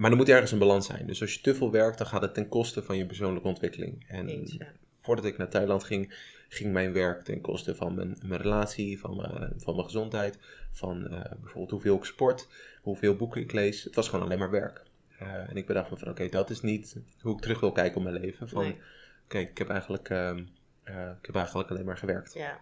[0.00, 1.06] Maar er moet ergens een balans zijn.
[1.06, 4.04] Dus als je te veel werkt, dan gaat het ten koste van je persoonlijke ontwikkeling.
[4.08, 4.66] En Eens, ja.
[5.00, 6.14] voordat ik naar Thailand ging,
[6.48, 10.38] ging mijn werk ten koste van mijn, mijn relatie, van mijn, van mijn gezondheid,
[10.72, 12.48] van eh, bijvoorbeeld hoeveel ik sport,
[12.82, 13.84] hoeveel boeken ik lees.
[13.84, 14.82] Het was gewoon alleen maar werk.
[15.18, 17.96] Eh, en ik bedacht me van oké, dat is niet hoe ik terug wil kijken
[17.96, 18.48] op mijn leven.
[18.48, 18.76] Van Nee.
[19.24, 20.44] oké, ik heb eigenlijk, ehm,
[20.82, 22.32] eh, ik heb eigenlijk alleen maar gewerkt.
[22.32, 22.60] Ja.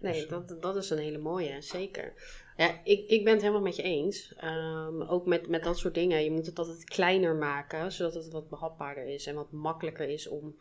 [0.00, 2.12] Nee, Dus, dat, dat is een hele mooie, zeker.
[2.58, 4.34] Ja, ik, ik ben het helemaal met je eens.
[4.36, 6.24] Ehm, ook met, met dat soort dingen.
[6.24, 10.28] Je moet het altijd kleiner maken, zodat het wat behapbaarder is en wat makkelijker is
[10.28, 10.56] om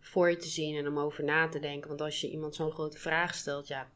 [0.00, 1.88] voor je te zien en om over na te denken.
[1.88, 3.90] Want als je iemand zo'n grote vraag stelt, ja,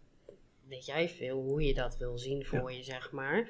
[0.66, 3.48] weet jij veel hoe je dat wil zien voor je, zeg maar.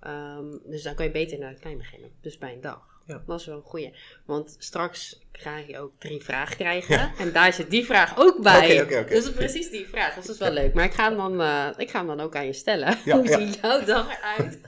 [0.00, 2.10] Ehm, dus dan kan je beter naar het klein beginnen.
[2.20, 2.93] Dus bij een dag.
[3.06, 3.22] Ja.
[3.26, 3.94] Dat is wel een goeie.
[4.26, 7.12] Want straks ga je ook drie vragen krijgen.
[7.18, 8.72] En daar zit die vraag ook bij.
[8.72, 9.08] Oké, oké, oké.
[9.14, 10.14] Dus het is precies die vraag.
[10.14, 10.74] Dus dat is wel leuk.
[10.74, 12.98] Maar ik ga hem dan, eh, ik ga hem dan ook aan je stellen.
[13.04, 14.60] Ja, Hoe ziet jouw dag eruit?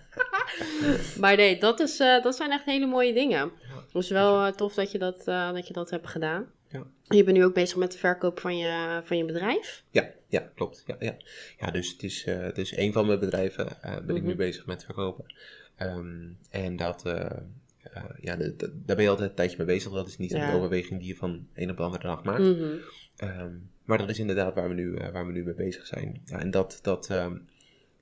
[1.20, 3.52] maar nee, dat, is, eh, dat zijn echt hele mooie dingen.
[3.92, 6.46] Het is wel eh, tof dat je dat, dat je dat hebt gedaan.
[6.68, 6.82] Ja.
[7.08, 9.82] Je bent nu ook bezig met de verkoop van je, van je bedrijf.
[9.90, 10.82] Ja, ja klopt.
[10.86, 11.16] Ja, ja.
[11.58, 13.68] ja dus het is, dus een van mijn bedrijven
[14.06, 14.36] ben ik nu Mhm.
[14.36, 15.24] bezig met verkopen.
[15.76, 17.02] Ehm, en dat,
[17.92, 19.92] eh, ja, de- de- daar ben je altijd een tijdje mee bezig.
[19.92, 20.48] Dat is niet Ja.
[20.48, 22.42] een overweging die je van een op de andere dag maakt.
[22.42, 22.64] Mhm.
[23.16, 23.52] Ehm,
[23.84, 26.20] maar dat is inderdaad waar we nu, eh, waar we nu mee bezig zijn.
[26.24, 27.36] Ja, en dat, dat, ehm,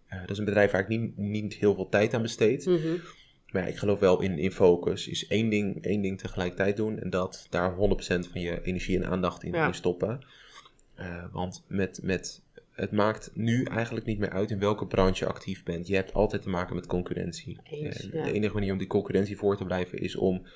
[0.07, 2.67] eh, dat is een bedrijf waar ik niet, niet heel veel tijd aan besteed.
[2.67, 2.97] Mhm.
[3.53, 5.09] Maar ja, ik geloof wel in, in focus.
[5.09, 6.99] Is één ding, één ding tegelijkertijd doen.
[6.99, 9.67] En dat daar 100% van je energie en aandacht in, Ja.
[9.67, 10.21] in stoppen.
[11.33, 12.43] Want met, met,
[12.75, 15.87] het maakt nu eigenlijk niet meer uit in welke branche je actief bent.
[15.87, 17.59] Je hebt altijd te maken met concurrentie.
[17.65, 18.25] Eens, en ja.
[18.25, 20.47] De enige manier om die concurrentie voor te blijven is om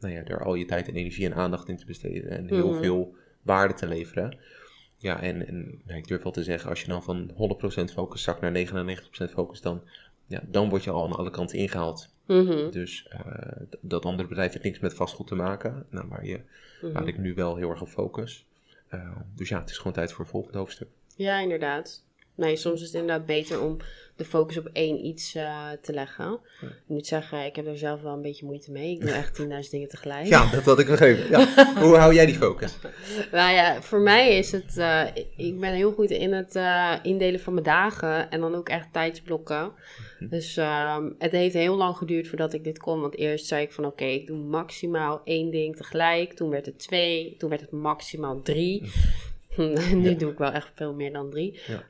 [0.00, 2.30] nou ja, er al je tijd en energie en aandacht in te besteden.
[2.30, 2.80] En heel Mhm.
[2.82, 4.38] veel waarde te leveren.
[4.98, 8.22] Ja, en, en nou, ik durf wel te zeggen, als je dan van 100% focus
[8.22, 9.82] zakt naar 99% focus, dan,
[10.26, 12.08] ja, dan word je al aan alle kanten ingehaald.
[12.26, 12.70] Mhm.
[12.70, 13.20] Dus eh,
[13.80, 16.40] dat andere bedrijf heeft niks met vastgoed te maken, nou, waar, je,
[16.82, 16.92] Mhm.
[16.92, 18.44] waar ik nu wel heel erg op focus.
[18.88, 20.88] Eh, dus ja, het is gewoon tijd voor het volgende hoofdstuk.
[21.16, 22.04] Ja, inderdaad.
[22.34, 23.76] Nee, soms is het inderdaad beter om
[24.16, 26.38] de focus op één iets eh, te leggen.
[26.60, 28.90] Ik moet zeggen, ik heb er zelf wel een beetje moeite mee.
[28.92, 30.26] Ik doe echt 10.000 dingen tegelijk.
[30.26, 31.28] Ja, dat had ik begrepen.
[31.30, 31.46] Ja.
[31.80, 32.74] Hoe hou jij die focus?
[33.32, 34.76] Nou ja, voor mij is het.
[34.76, 35.02] eh,
[35.36, 38.92] ik ben heel goed in het eh, indelen van mijn dagen en dan ook echt
[38.92, 39.72] tijdsblokken.
[40.18, 43.00] Dus ehm, het heeft heel lang geduurd voordat ik dit kon.
[43.00, 46.32] Want eerst zei ik van oké, ik doe maximaal één ding tegelijk.
[46.32, 48.90] Toen werd het twee, toen werd het maximaal drie.
[49.94, 50.16] nu Ja.
[50.18, 51.60] doe ik wel echt veel meer dan drie.
[51.66, 51.82] Ja.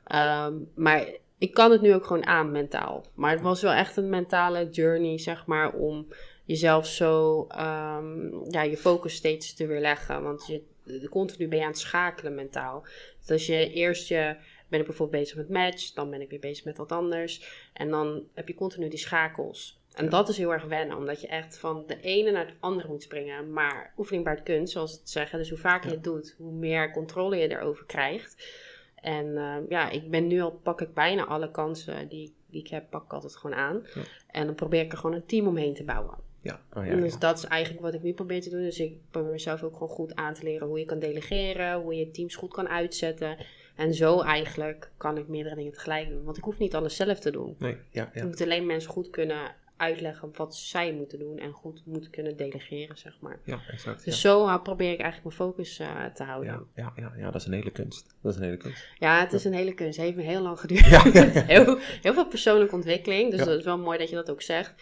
[0.47, 3.05] Ehm, maar ik kan het nu ook gewoon aan mentaal.
[3.15, 6.07] Maar het was wel echt een mentale journey, zeg maar, om
[6.45, 10.23] jezelf zo, ehm, ja, je focus steeds te weerleggen.
[10.23, 12.85] Want je, de- continu ben je aan het schakelen mentaal.
[13.19, 14.35] Dus als je eerst je,
[14.67, 17.41] ben ik bijvoorbeeld bezig met match, dan ben ik weer bezig met wat anders.
[17.73, 19.79] En dan heb je continu die schakels.
[19.97, 22.87] En dat is heel erg wennen, omdat je echt van de ene naar het andere
[22.87, 23.51] moet springen.
[23.51, 25.39] Maar oefening baart kunst, zoals het zeggen.
[25.39, 28.35] Dus hoe vaker je het doet, hoe meer controle je erover krijgt.
[28.95, 32.67] En eh, ja, ik ben nu al, pak ik bijna alle kansen die, die ik
[32.67, 33.83] heb, pak ik altijd gewoon aan.
[33.95, 34.01] Ja.
[34.27, 36.25] En dan probeer ik er gewoon een team omheen te bouwen.
[36.41, 37.19] Ja, oh, ja, En dus ja.
[37.19, 38.61] dat is eigenlijk wat ik nu probeer te doen.
[38.61, 41.95] Dus ik probeer mezelf ook gewoon goed aan te leren hoe je kan delegeren, hoe
[41.95, 43.37] je teams goed kan uitzetten.
[43.75, 46.23] En zo eigenlijk kan ik meerdere dingen tegelijk doen.
[46.23, 47.55] Want ik hoef niet alles zelf te doen.
[47.59, 48.25] Nee, ja, Ik ja.
[48.25, 52.97] moet alleen mensen goed kunnen uitleggen wat zij moeten doen en goed moeten kunnen delegeren,
[52.97, 53.39] zeg maar.
[53.43, 54.05] Ja, exact.
[54.05, 54.29] Dus ja.
[54.29, 56.67] zo uh, probeer ik eigenlijk mijn focus uh, te houden.
[56.75, 58.15] Ja, ja, ja, ja, dat is een hele kunst.
[58.21, 58.87] Dat is een hele kunst.
[58.99, 59.97] Ja, het is een hele kunst.
[59.97, 60.87] Het heeft me heel lang geduurd.
[60.87, 61.03] Ja,
[61.55, 63.31] heel, heel veel persoonlijke ontwikkeling.
[63.31, 64.73] Dus dat is wel mooi dat je dat ook zegt.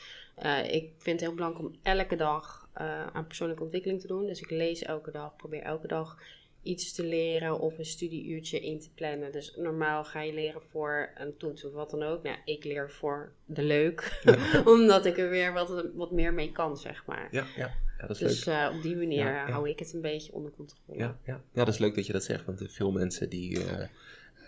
[0.44, 4.26] Uh, ik vind het heel belangrijk om elke dag uh, aan persoonlijke ontwikkeling te doen.
[4.26, 6.18] Dus ik lees elke dag, probeer elke dag
[6.66, 9.32] iets te leren of een studieuurtje in te plannen.
[9.32, 12.24] Dus normaal ga je leren voor een toets of wat dan ook.
[12.24, 14.22] Nou, ik leer voor de leuk,
[14.66, 17.28] omdat ik er weer wat, wat meer mee kan, zeg maar.
[17.32, 17.72] Ja, ja.
[17.98, 18.56] ja dat is dus leuk.
[18.56, 21.00] uh, op die manier Ja, hou ik het een beetje onder controle.
[21.00, 21.42] Ja, ja.
[21.54, 23.84] ja, dat is leuk dat je dat zegt, want veel mensen die uh,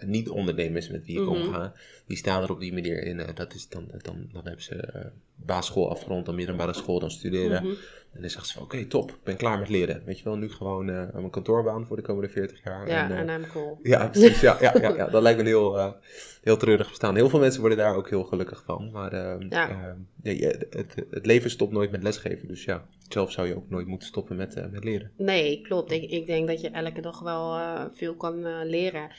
[0.05, 1.29] niet ondernemers met wie ik Mhm.
[1.35, 1.73] omga,
[2.07, 3.19] die staan er op die manier in.
[3.19, 5.01] Uh, dat is dan, dan, dan hebben ze uh,
[5.35, 7.63] basisschool afgerond, dan middelbare school, dan studeren.
[7.63, 7.73] Mhm.
[8.13, 10.01] En dan zeggen ze van, oké, top, ik ben klaar met leren.
[10.05, 12.87] Weet je wel, nu gewoon uh, mijn kantoorbaan voor de komende 40 jaar.
[12.87, 13.79] Ja, en, I'm cool.
[13.83, 14.41] Ja, precies.
[14.41, 15.95] Ja, ja, ja, ja, dat lijkt me een heel,
[16.43, 17.15] heel treurig bestaan.
[17.15, 18.89] Heel veel mensen worden daar ook heel gelukkig van.
[18.91, 19.95] Maar uh, Ja.
[20.21, 22.47] je- het, het leven stopt nooit met lesgeven.
[22.47, 25.11] Dus ja, zelf zou je ook nooit moeten stoppen met, eh, met leren.
[25.17, 25.91] Nee, klopt.
[25.91, 29.09] Ik, ik denk dat je elke dag wel eh, veel kan eh, leren.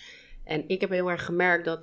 [0.49, 1.81] En ik heb heel erg gemerkt dat,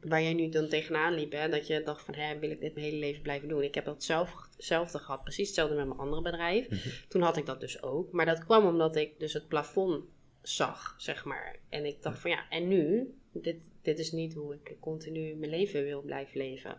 [0.00, 2.74] waar jij nu dan tegenaan liep, hè, dat je dacht van, hè, wil ik dit
[2.74, 3.62] mijn hele leven blijven doen?
[3.62, 6.68] Ik heb dat zelf, hetzelfde gehad, precies hetzelfde met mijn andere bedrijf.
[6.68, 6.88] Mhm.
[7.08, 8.12] Toen had ik dat dus ook.
[8.12, 10.04] Maar dat kwam omdat ik dus het plafond
[10.42, 11.58] zag, zeg maar.
[11.68, 13.14] En ik dacht van, ja, en nu?
[13.32, 16.76] Dit, dit is niet hoe ik continu mijn leven wil blijven leven.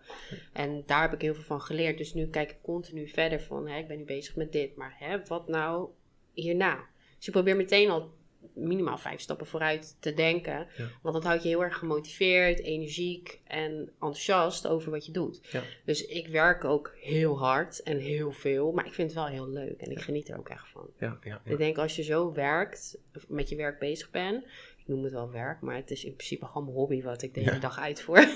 [0.53, 1.97] En daar heb ik heel veel van geleerd.
[1.97, 4.75] Dus nu kijk ik continu verder van, hè, ik ben nu bezig met dit.
[4.75, 5.89] Maar hè, wat nou
[6.33, 6.85] hierna?
[7.17, 8.11] Dus ik probeer meteen al
[8.53, 10.67] minimaal vijf stappen vooruit te denken.
[10.77, 10.87] Ja.
[11.01, 15.39] Want dat houdt je heel erg gemotiveerd, energiek en enthousiast over wat je doet.
[15.51, 15.63] Ja.
[15.85, 18.71] Dus ik werk ook heel hard en heel veel.
[18.71, 20.89] Maar ik vind het wel heel leuk en ik geniet er ook echt van.
[20.99, 21.19] Ja.
[21.43, 24.43] Ik denk als je zo werkt, met je werk bezig bent.
[24.77, 27.33] Ik noem het wel werk, maar het is in principe gewoon mijn hobby wat ik
[27.33, 28.27] de hele dag uitvoer.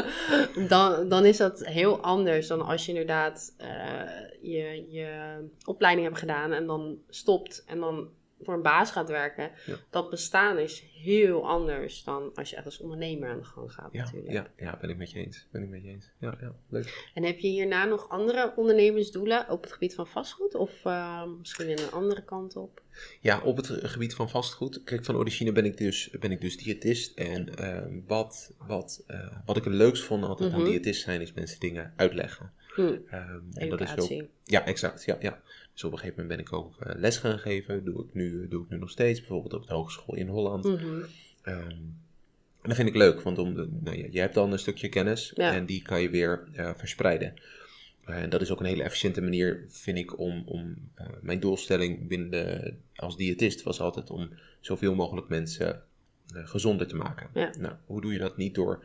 [0.68, 3.68] dan, dan is dat heel anders dan als je inderdaad eh,
[4.40, 8.08] je, je opleiding hebt gedaan en dan stopt en dan
[8.42, 9.50] voor een baas gaat werken.
[9.66, 9.76] Ja.
[9.90, 13.88] Dat bestaan is heel anders dan als je echt als ondernemer aan de gang gaat
[13.92, 14.32] Ja, natuurlijk.
[14.32, 15.46] ja, ja, ben ik met je eens.
[15.50, 16.10] Ben ik met je eens.
[16.18, 17.10] Ja, ja, leuk.
[17.14, 20.54] En heb je hierna nog andere ondernemersdoelen op het gebied van vastgoed?
[20.54, 22.82] Of eh, misschien in een andere kant op?
[23.20, 24.82] Ja, op het gebied van vastgoed.
[24.84, 27.16] Kijk, van origine ben ik dus, ben ik dus diëtist.
[27.18, 30.70] En ehm, wat, wat, eh, wat ik het leukst vond altijd aan Mhm.
[30.70, 32.52] diëtist zijn, is mensen dingen uitleggen.
[32.74, 35.04] Hm, Ehm, en dat is ook, ja, exact.
[35.04, 35.40] Ja, ja.
[35.72, 37.84] Dus op een gegeven moment ben ik ook eh, les gaan geven.
[37.84, 40.64] Doe ik, nu, doe ik nu nog steeds, bijvoorbeeld op de hogeschool in Holland.
[40.64, 41.02] Mhm.
[41.42, 41.70] Ehm,
[42.62, 44.88] en dat vind ik leuk, want om de, nou ja, je hebt dan een stukje
[44.88, 45.52] kennis Ja.
[45.54, 47.34] en die kan je weer eh, verspreiden.
[48.04, 52.08] En dat is ook een hele efficiënte manier, vind ik, om, om eh, mijn doelstelling
[52.08, 54.30] binnen de, als diëtist was altijd om
[54.60, 55.82] zoveel mogelijk mensen
[56.32, 57.30] gezonder te maken.
[57.34, 57.50] Ja.
[57.58, 58.84] Nou, hoe doe je dat niet door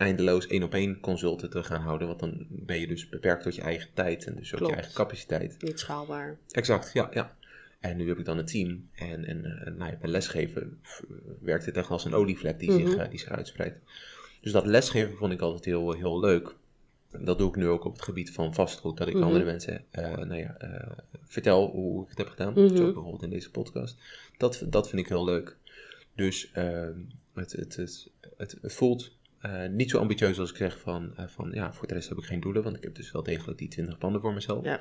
[0.00, 3.54] eindeloos één op één consulten te gaan houden, want dan ben je dus beperkt tot
[3.54, 4.72] je eigen tijd en dus ook Klopt.
[4.74, 5.62] je eigen capaciteit.
[5.62, 6.38] Niet schaalbaar.
[6.50, 7.36] Exact, ja, ja.
[7.80, 8.88] En nu heb ik dan een team.
[8.94, 11.02] En, en eh, nou ja, bij lesgeven f-
[11.40, 12.98] werkt het echt als een olievlek die, zich, Mhm.
[13.00, 13.78] eh, die zich uitspreidt.
[14.40, 16.54] Dus dat lesgeven vond ik altijd heel, heel leuk.
[17.18, 18.96] Dat doe ik nu ook op het gebied van vastgoed.
[18.96, 19.22] Dat ik Mhm.
[19.24, 20.90] andere mensen eh, nou ja, eh,
[21.24, 22.52] vertel hoe ik het heb gedaan.
[22.52, 22.76] Mhm.
[22.76, 23.96] Zo bijvoorbeeld in deze podcast.
[24.36, 25.56] Dat, dat vind ik heel leuk.
[26.14, 26.98] Dus ehm,
[27.34, 27.76] het, het,
[28.36, 31.86] het, het voelt eh, niet zo ambitieus als ik zeg van, eh, van ja, voor
[31.86, 32.62] de rest heb ik geen doelen.
[32.62, 34.64] Want ik heb dus wel degelijk die 20 panden voor mezelf.
[34.64, 34.80] Ja.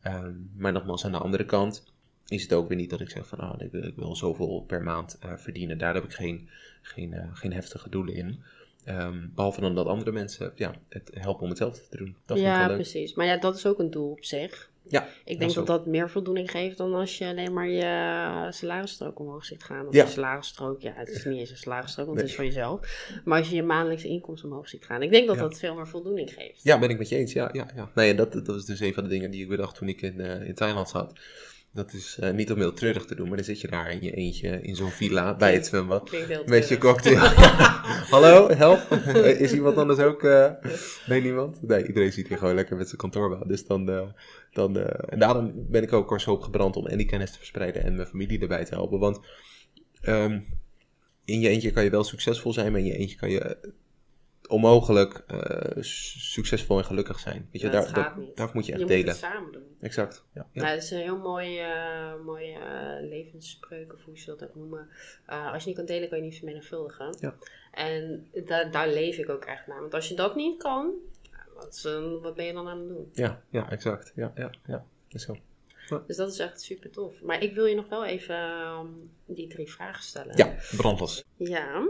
[0.00, 1.84] Ehm, maar nogmaals, aan de andere kant
[2.26, 4.64] is het ook weer niet dat ik zeg van ah, ik, wil- ik wil zoveel
[4.66, 5.78] per maand eh, verdienen.
[5.78, 6.48] Daar heb ik geen,
[6.82, 8.42] geen, geen heftige doelen in.
[8.84, 12.16] Ehm, behalve dan dat andere mensen ja, het helpen om hetzelfde te doen.
[12.26, 13.14] Dat vind ik ja, precies.
[13.14, 14.70] Maar ja, dat is ook een doel op zich.
[14.88, 19.18] Ja, Ik denk dat dat meer voldoening geeft dan als je alleen maar je salarisstrook
[19.18, 19.86] omhoog ziet gaan.
[19.86, 20.04] Of Ja.
[20.04, 22.26] je salarisstrook, ja, het is niet eens een salarisstrook, want Nee.
[22.26, 23.08] het is van jezelf.
[23.24, 25.02] Maar als je je maandelijkse inkomsten omhoog ziet gaan.
[25.02, 25.42] Ik denk dat Ja.
[25.42, 26.62] dat veel meer voldoening geeft.
[26.62, 27.32] Ja, ben ik met je eens.
[27.32, 27.90] Ja, ja, ja.
[27.94, 30.20] Nee, dat, dat is dus een van de dingen die ik bedacht toen ik in,
[30.20, 31.12] eh, in Thailand zat.
[31.76, 34.02] Dat is eh, niet om heel treurig te doen, maar dan zit je daar in
[34.02, 36.10] je eentje in zo'n villa bij het zwembad.
[36.46, 37.16] Met je cocktail.
[38.14, 38.80] Hallo, help.
[39.44, 40.22] Is iemand anders ook?
[40.22, 40.50] eh,
[41.06, 41.62] Nee, niemand?
[41.62, 43.48] Nee, iedereen zit hier gewoon lekker met zijn kantoorbaan.
[43.48, 44.06] Dus dan, eh,
[44.52, 44.76] dan
[45.08, 47.94] en daarom ben ik ook zo op gebrand om en die kennis te verspreiden en
[47.96, 48.98] mijn familie erbij te helpen.
[48.98, 49.20] Want
[50.00, 50.40] ehm,
[51.24, 53.56] in je eentje kan je wel succesvol zijn, maar in je eentje kan je
[54.48, 55.24] onmogelijk
[55.80, 57.48] s- succesvol en gelukkig zijn.
[57.52, 58.36] Weet je, daar, dat daar, niet.
[58.36, 59.08] daarvoor moet je Je echt moet delen.
[59.08, 59.76] het samen doen.
[59.80, 60.24] Exact.
[60.34, 60.62] Ja, ja.
[60.62, 64.54] Nou, dat is een heel mooi, eh mooie eh, levensspreuk, of hoe je dat ook
[64.54, 64.88] noemen.
[65.26, 67.16] Als je niet kan delen, kan je niet vermenigvuldigen.
[67.20, 67.34] Ja.
[67.72, 69.80] En da- daar leef ik ook echt naar.
[69.80, 70.90] Want als je dat niet kan,
[71.54, 71.82] wat,
[72.22, 73.10] wat ben je dan aan het doen?
[73.12, 74.12] ja, ja, exact.
[74.14, 74.84] Ja, ja, ja.
[75.08, 75.36] Is zo.
[76.06, 77.22] Dus dat is echt super tof.
[77.22, 78.86] Maar ik wil je nog wel even ehm,
[79.24, 80.36] die drie vragen stellen.
[80.36, 81.24] Ja, brandlos.
[81.36, 81.88] Ja.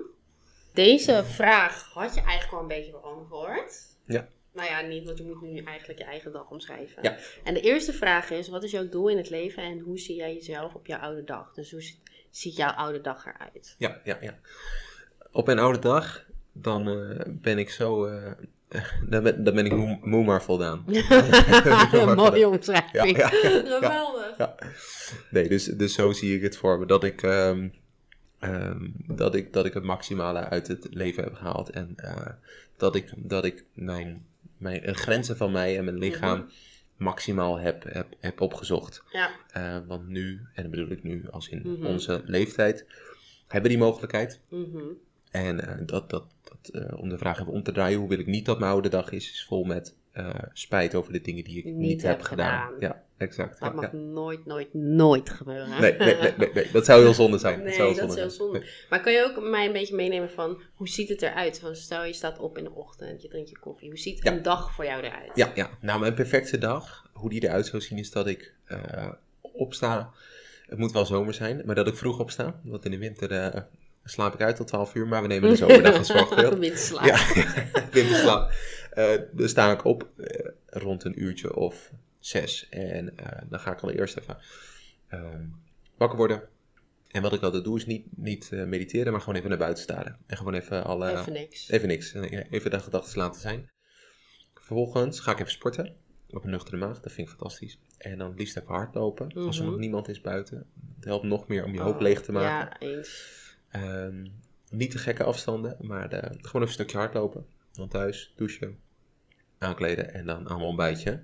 [0.77, 3.97] Deze vraag had je eigenlijk al een beetje beantwoord.
[4.05, 4.29] Ja.
[4.53, 7.03] Nou ja, niet, want je moet nu eigenlijk je eigen dag omschrijven.
[7.03, 7.17] Ja.
[7.45, 10.17] En de eerste vraag is, wat is jouw doel in het leven en hoe zie
[10.17, 11.53] jij jezelf op jouw oude dag?
[11.55, 11.83] Dus hoe
[12.31, 13.75] ziet, jouw oude dag eruit?
[13.79, 14.39] Ja, ja, ja.
[15.33, 18.07] Op mijn oude dag, dan eh, ben ik zo...
[19.11, 20.85] dan, ben, dan ben ik moe, moe maar voldaan.
[22.17, 23.17] Mooie omschrijving.
[23.17, 24.35] ja, ja, Geweldig.
[24.39, 24.55] ja.
[25.31, 26.87] Nee, dus, dus zo zie ik het voor me.
[26.87, 27.69] Dat ik, ehm,
[28.38, 31.70] ehm, dat, ik, dat ik het maximale uit het leven heb gehaald.
[31.70, 32.27] En eh,
[32.77, 34.27] dat ik, dat ik mijn,
[34.59, 36.49] mijn de grenzen van mij en mijn lichaam Mhm.
[36.96, 39.03] maximaal heb, heb, heb opgezocht.
[39.12, 39.31] Ja.
[39.53, 41.87] Eh, want nu, en dat bedoel ik nu als in Mhm.
[41.87, 42.87] onze leeftijd,
[43.46, 44.40] hebben we die mogelijkheid.
[44.49, 44.79] Mhm.
[45.31, 48.18] En eh, dat, dat, dat, eh, om de vraag even om te draaien, hoe wil
[48.18, 51.44] ik niet dat mijn oude dag is, is vol met eh, spijt over de dingen
[51.44, 52.72] die ik niet, heb heb gedaan.
[52.72, 52.81] gedaan.
[52.81, 53.61] Ja, exact.
[53.61, 53.98] Dat ja, mag ja.
[53.98, 55.81] nooit, nooit, nooit gebeuren.
[55.81, 57.62] Nee, nee, nee, nee, dat zou heel zonde zijn.
[57.62, 58.62] Nee, zou dat is heel zonde.
[58.90, 61.59] Maar kan je ook mij een beetje meenemen van hoe ziet het eruit?
[61.59, 63.88] Van stel je staat op in de ochtend, je drinkt je koffie.
[63.88, 65.31] Hoe ziet een dag voor jou eruit?
[65.35, 69.09] Ja, ja, nou mijn perfecte dag, hoe die eruit zou zien, is dat ik eh,
[69.40, 70.11] opsta.
[70.66, 72.61] Het moet wel zomer zijn, maar dat ik vroeg opsta.
[72.64, 73.62] Want in de winter eh,
[74.05, 76.59] slaap ik uit tot 12 uur, maar we nemen de zomerdag als voorbeeld.
[76.59, 77.05] Winterslaap.
[77.05, 77.16] Ja,
[77.92, 78.52] winterslaap.
[78.97, 82.69] Eh dan sta ik op eh, rond een uurtje of zes.
[82.69, 84.39] En eh, dan ga ik allereerst even
[85.09, 85.45] ehm,
[85.97, 86.43] wakker worden.
[87.09, 89.83] En wat ik altijd doe is niet, niet eh, mediteren, maar gewoon even naar buiten
[89.83, 90.19] staren.
[90.27, 91.11] En gewoon even alle...
[91.11, 91.69] Even niks.
[91.71, 92.13] Even niks.
[92.15, 93.71] En Even de gedachten laten zijn.
[94.55, 95.95] Vervolgens ga ik even sporten.
[96.31, 97.01] Op een nuchtere maag.
[97.01, 97.79] Dat vind ik fantastisch.
[97.99, 99.33] En dan liefst even hardlopen.
[99.35, 99.71] Als er Mhm.
[99.73, 100.67] nog niemand is buiten.
[100.97, 102.49] Het helpt nog meer om je hoofd Oh, leeg te maken.
[102.89, 103.35] Ja, eens.
[103.69, 104.27] Ehm,
[104.71, 107.47] niet te gekke afstanden, maar de- gewoon even een stukje hardlopen.
[107.73, 108.79] Dan thuis, douchen,
[109.59, 111.23] aankleden en dan aan mijn ontbijtje.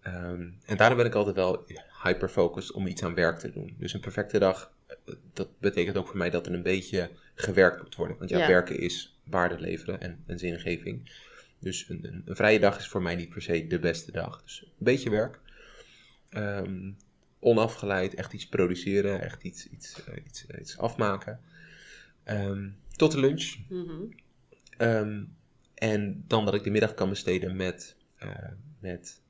[0.00, 1.64] Ehm, en daarna ben ik altijd wel
[2.02, 3.74] hyperfocused om iets aan werk te doen.
[3.78, 7.82] Dus een perfecte dag, eh, dat betekent ook voor mij dat er een beetje gewerkt
[7.82, 8.18] moet worden.
[8.18, 8.46] Want ja, Ja.
[8.46, 11.10] werken is waarde leveren en, en zingeving.
[11.58, 14.42] Dus een, een, een vrije dag is voor mij niet per se de beste dag.
[14.42, 15.38] Dus een beetje werk.
[16.28, 16.90] Ehm,
[17.38, 21.40] onafgeleid, echt iets produceren, echt iets, iets, eh, iets, eh, iets afmaken.
[22.24, 23.56] Ehm, tot de lunch.
[23.68, 24.02] Mhm.
[25.78, 29.20] En dan dat ik de middag kan besteden met, eh, met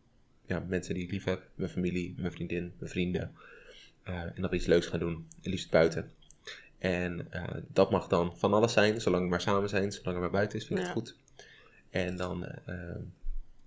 [0.47, 1.49] ja, mensen die ik lief heb.
[1.55, 3.35] Mijn familie, mijn vriendin, mijn vrienden.
[4.03, 5.29] Eh, en dat we iets leuks gaan doen.
[5.37, 6.11] Het liefst buiten.
[6.79, 9.93] En eh, dat mag dan van alles zijn, zolang we maar samen zijn.
[9.93, 10.91] Zolang het maar buiten is, vind ik Ja.
[10.93, 11.17] het goed.
[11.91, 12.47] En dan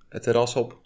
[0.10, 0.82] het terras op,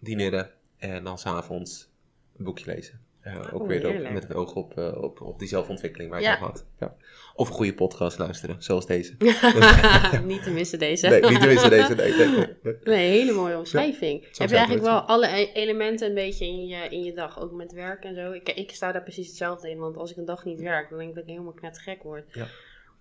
[0.00, 0.50] dineren.
[0.76, 1.88] En dan s'avonds
[2.36, 3.00] een boekje lezen.
[3.24, 6.24] Oh, ook weer op, met het oog op, eh, op, op die zelfontwikkeling waar ik
[6.26, 6.30] Ja.
[6.30, 6.64] het had.
[6.78, 6.94] Ja.
[7.34, 9.14] Of een goede podcast luisteren, zoals deze.
[10.24, 11.08] niet te missen deze.
[11.08, 11.94] Nee, niet tenminste deze.
[11.94, 12.76] Nee, nee, nee, nee.
[12.84, 14.24] Nee, hele mooie omschrijving.
[14.36, 17.52] Heb je eigenlijk wel alle e- elementen een beetje in je, in je dag, ook
[17.52, 18.32] met werk en zo?
[18.32, 20.98] Ik, ik sta daar precies hetzelfde in, want als ik een dag niet werk, dan
[20.98, 22.24] denk ik dat ik helemaal knettergek word.
[22.32, 22.46] Ja.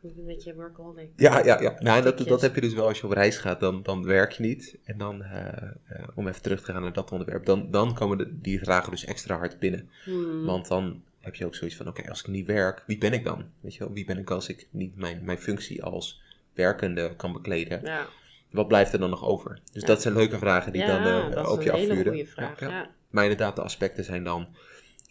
[0.02, 1.10] Een beetje workaholic.
[1.16, 1.76] Ja, ja, ja.
[1.80, 3.60] Nou, en dat, dat heb je dus wel als je op reis gaat.
[3.60, 4.78] Dan, dan werk je niet.
[4.84, 7.46] En dan, eh, eh, om even terug te gaan naar dat onderwerp.
[7.46, 9.90] Dan, dan komen de, die vragen dus extra hard binnen.
[10.04, 10.46] Hmm.
[10.46, 13.24] Want dan heb je ook zoiets van, oké, als ik niet werk, wie ben ik
[13.24, 13.46] dan?
[13.60, 16.22] Weet je wel, wie ben ik als ik niet mijn, mijn functie als
[16.54, 17.82] werkende kan bekleden?
[17.84, 18.06] Ja,
[18.52, 19.60] Wat blijft er dan nog over?
[19.72, 19.88] Dus Ja.
[19.88, 22.14] dat zijn leuke vragen die ja dan dat op is je een hele afvuren.
[22.14, 22.88] goede vraag.
[23.10, 24.48] Maar inderdaad, de aspecten zijn dan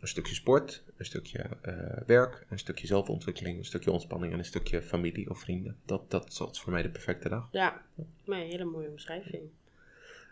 [0.00, 1.74] een stukje sport, een stukje eh,
[2.06, 5.76] werk, een stukje zelfontwikkeling, een stukje ontspanning en een stukje familie of vrienden.
[5.84, 7.48] Dat, dat, is voor mij de perfecte dag.
[7.52, 7.82] ja.
[8.24, 9.42] Een hele mooie omschrijving.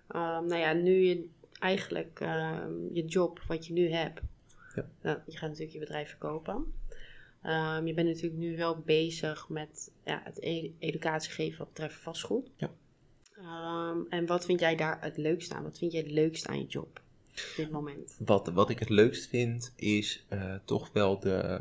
[0.08, 4.20] Ehm, nou ja, nu je eigenlijk ehm, je job, wat je nu hebt,
[4.74, 4.88] Ja.
[5.02, 6.72] nou, je gaat natuurlijk je bedrijf verkopen.
[7.42, 11.94] Ehm, je bent natuurlijk nu wel bezig met ja, het e- educatie geven wat betreft
[11.94, 12.50] vastgoed.
[12.56, 12.70] Ja.
[14.08, 15.62] En wat vind jij daar het leukste aan?
[15.62, 17.00] Wat vind jij het leukste aan je job
[17.34, 18.16] op dit moment?
[18.18, 21.60] Wat, wat ik het leukst vind, is eh, toch wel de.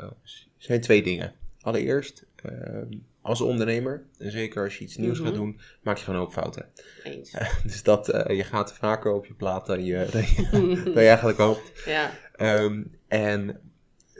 [0.57, 1.33] zijn twee dingen.
[1.62, 2.88] Allereerst, ehm,
[3.21, 5.27] als ondernemer, en zeker als je iets nieuws Mhm.
[5.27, 6.65] gaat doen, maak je gewoon ook fouten.
[7.03, 7.31] Eens.
[7.63, 11.09] dus dat, eh, je gaat vaker op je plaat dan je, dan je, dan je
[11.09, 11.71] eigenlijk hoopt.
[11.86, 13.59] ja, Ehm, en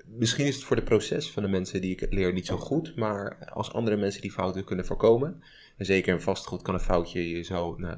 [0.06, 2.96] misschien is het voor de proces van de mensen die ik leer niet zo goed,
[2.96, 5.44] maar als andere mensen die fouten kunnen voorkomen,
[5.78, 7.98] en zeker in vastgoed kan een foutje je zo nou,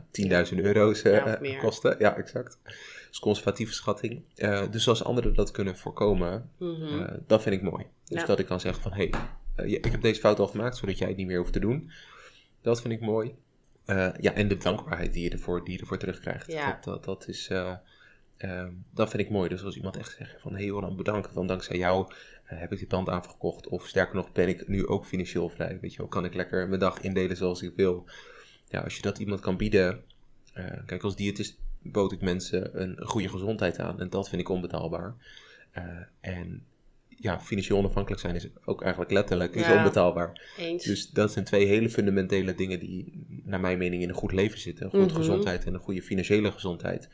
[0.52, 1.96] 10.000 euro's eh, Ja, kosten.
[2.00, 2.60] Ja, exact.
[2.64, 2.74] Dat
[3.12, 4.24] is conservatieve schatting.
[4.36, 7.00] Eh, dus als anderen dat kunnen voorkomen, Mhm.
[7.02, 7.86] eh, dat vind ik mooi.
[8.06, 8.26] Dus Ja.
[8.28, 9.10] dat ik kan zeggen van, hé,
[9.56, 11.92] hey, ik heb deze fout al gemaakt, zodat jij het niet meer hoeft te doen.
[12.62, 13.36] Dat vind ik mooi.
[14.20, 16.52] Ja, en de dankbaarheid die je ervoor, die je ervoor terugkrijgt.
[16.52, 16.72] Ja.
[16.72, 17.50] Dat, dat, dat is...
[18.38, 19.50] ehm, dat vind ik mooi.
[19.50, 20.52] Dus als iemand echt zegt van...
[20.52, 21.34] Hé hey, Joran, bedankt.
[21.34, 22.08] Want dankzij jou
[22.46, 23.68] eh, heb ik die pand aangekocht.
[23.68, 25.78] Of sterker nog, ben ik nu ook financieel vrij.
[25.82, 28.06] Weet je wel, kan ik lekker mijn dag indelen zoals ik wil.
[28.70, 30.04] Ja, als je dat iemand kan bieden...
[30.54, 34.00] eh, kijk, als diëtist bood ik mensen een, een goede gezondheid aan.
[34.00, 35.16] En dat vind ik onbetaalbaar.
[35.72, 35.84] Eh,
[36.20, 36.64] en
[37.08, 39.78] ja, financieel onafhankelijk zijn is ook eigenlijk letterlijk is Ja.
[39.78, 40.54] onbetaalbaar.
[40.58, 40.84] Eens.
[40.84, 44.60] Dus dat zijn twee hele fundamentele dingen die, naar mijn mening, in een goed leven
[44.60, 44.86] zitten.
[44.86, 45.16] Een goede Mhm.
[45.16, 47.10] gezondheid en een goede financiële gezondheid.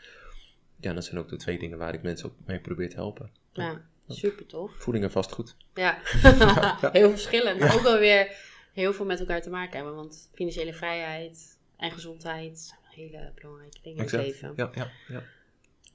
[0.82, 3.32] Ja, dat zijn ook de twee dingen waar ik mensen ook mee probeer te helpen.
[3.54, 4.74] ja, super tof.
[4.74, 5.56] Voeding en vastgoed.
[5.74, 5.98] Ja,
[6.91, 7.60] heel verschillend.
[7.60, 8.36] Maar ook wel weer
[8.74, 9.96] heel veel met elkaar te maken hebben.
[9.96, 14.54] Want financiële vrijheid en gezondheid zijn hele belangrijke dingen in het leven.
[14.56, 15.24] Ja, ja, ja.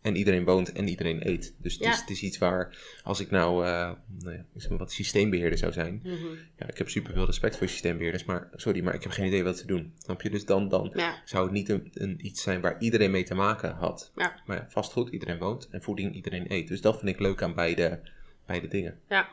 [0.01, 1.55] En iedereen woont en iedereen eet.
[1.59, 1.93] Dus het, Ja.
[1.93, 3.71] is, het is iets waar, als ik nou, eh,
[4.19, 6.01] nou ja, ik zeg maar wat systeembeheerder zou zijn.
[6.05, 6.27] Mhm.
[6.59, 9.45] Ja, ik heb super veel respect voor systeembeheerders, maar sorry, maar ik heb geen idee
[9.45, 9.93] wat ze doen.
[10.03, 10.31] Snap je?
[10.31, 13.35] Dus dan, dan Ja, zou het niet een, een, iets zijn waar iedereen mee te
[13.35, 14.13] maken had.
[14.15, 16.69] Maar ja, vastgoed, iedereen woont en voeding, iedereen eet.
[16.69, 18.01] Dus dat vind ik leuk aan beide,
[18.47, 18.99] beide dingen.
[19.09, 19.29] ja.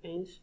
[0.00, 0.40] eens.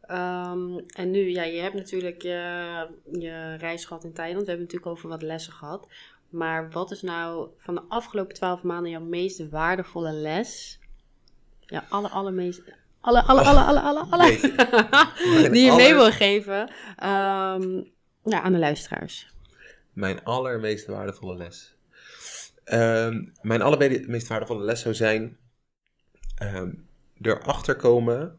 [0.00, 2.86] Ehm, en nu, ja, je hebt natuurlijk je,
[3.18, 4.40] je reis gehad in Thailand.
[4.44, 5.88] We hebben natuurlijk over wat lessen gehad.
[6.30, 10.78] Maar wat is nou van de afgelopen twaalf maanden jouw meest waardevolle les?
[11.60, 12.62] Ja, alle, allermeest...
[13.00, 15.50] Alle, alle, alle, alle, alle, alle.
[15.52, 17.82] Die je mee wil geven ehm,
[18.24, 19.34] aan de luisteraars.
[19.92, 21.74] Mijn allermeest waardevolle les.
[22.64, 25.38] Ehm, mijn allermeest waardevolle les zou zijn
[26.34, 26.72] ehm,
[27.20, 28.38] erachter komen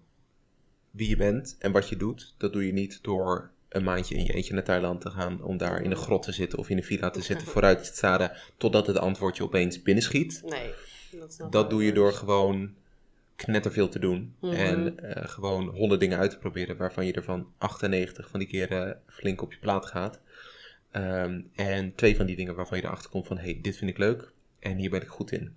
[0.92, 2.36] wie je bent en wat je doet.
[2.38, 5.58] Dat doe je niet door een maandje in je eentje naar Thailand te gaan om
[5.58, 8.32] daar in een grot te zitten of in een villa te zitten vooruit te staren
[8.58, 10.42] totdat het antwoordje opeens binnenschiet.
[10.46, 10.72] Nee,
[11.12, 12.74] dat, Dat doe je door gewoon
[13.36, 14.36] knetterveel te doen.
[14.40, 14.54] Mhm.
[14.54, 18.50] En eh, gewoon honderd dingen uit te proberen, waarvan je er van 98 van die
[18.50, 20.20] keren flink op je plaat gaat.
[20.92, 23.90] Ehm, en twee van die dingen waarvan je erachter komt van, hé, hey, dit vind
[23.90, 25.56] ik leuk en hier ben ik goed in.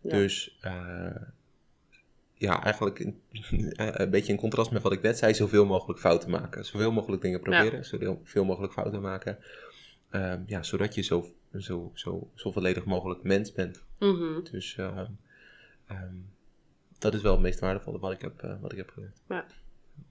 [0.00, 0.10] Ja.
[0.10, 1.16] Dus eh,
[2.34, 3.22] ja, eigenlijk een,
[4.02, 6.64] een beetje in contrast met wat ik net zei, zoveel mogelijk fouten maken.
[6.64, 9.38] Zoveel mogelijk dingen proberen, zoveel mogelijk fouten maken.
[10.10, 11.26] Ehm, ja, zodat je zo,
[11.58, 13.82] zo, zo, zo volledig mogelijk mens bent.
[13.98, 14.42] Mhm.
[14.50, 15.10] Dus ehm,
[15.86, 16.16] ehm,
[16.98, 19.20] dat is wel het meest waardevolle wat ik heb, eh, wat ik heb geleerd.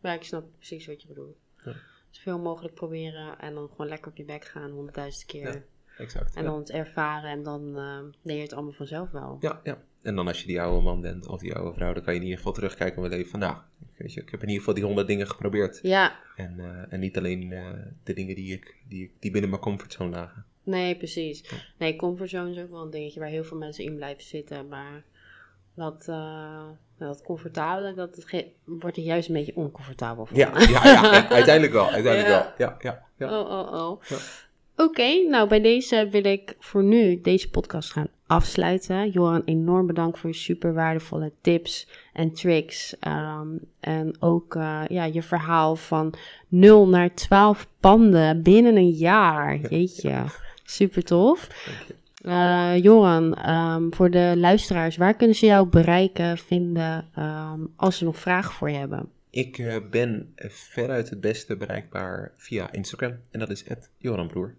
[0.01, 1.37] Ja, ik snap precies wat je bedoelt.
[1.65, 1.73] Ja.
[2.09, 5.53] Zoveel mogelijk proberen en dan gewoon lekker op je bek gaan, honderdduizend keer.
[5.53, 5.61] Ja.
[5.97, 6.35] Exact.
[6.35, 9.37] En dan het ervaren en dan eh leer je het allemaal vanzelf wel.
[9.39, 9.83] Ja, ja.
[10.03, 12.19] En dan als je die oude man bent of die oude vrouw, dan kan je
[12.19, 13.55] in ieder geval terugkijken op mijn leven van, nou,
[13.97, 15.79] weet je, ik heb in ieder geval die honderd dingen geprobeerd.
[15.81, 17.69] Ja, En, eh, en niet alleen eh,
[18.03, 20.45] de dingen die, ik, die, ik- die binnen mijn comfortzone lagen.
[20.63, 21.43] nee, precies.
[21.77, 24.67] Nee, comfortzone is ook wel een dingetje waar heel veel mensen in blijven zitten.
[24.67, 25.03] Maar
[25.75, 26.65] dat, eh,
[26.97, 28.25] dat comfortabele, dat
[28.63, 30.37] wordt er juist een beetje oncomfortabel van.
[30.37, 31.89] Ja, ja, ja, ja, uiteindelijk wel.
[31.89, 32.67] Uiteindelijk wel.
[32.67, 33.39] Ja, ja, ja.
[33.39, 34.01] Oh, oh, oh.
[34.75, 39.09] Oké, nou bij deze wil ik voor nu deze podcast gaan afsluiten.
[39.09, 42.99] Joran, enorm bedankt voor je super waardevolle tips en tricks.
[42.99, 43.47] Ehm,
[43.79, 46.13] en ook eh, ja, je verhaal van
[46.47, 49.57] 0 naar 12 panden binnen een jaar.
[49.69, 50.23] Jeetje,
[50.63, 51.65] super tof.
[51.65, 51.95] Je.
[52.29, 58.03] Eh, Joran, ehm, voor de luisteraars, waar kunnen ze jou bereiken, vinden ehm, als ze
[58.03, 59.09] nog vragen voor je hebben?
[59.29, 63.19] Ik eh, ben veruit het beste bereikbaar via Instagram.
[63.31, 63.65] En dat is
[63.97, 64.55] @joranbroer.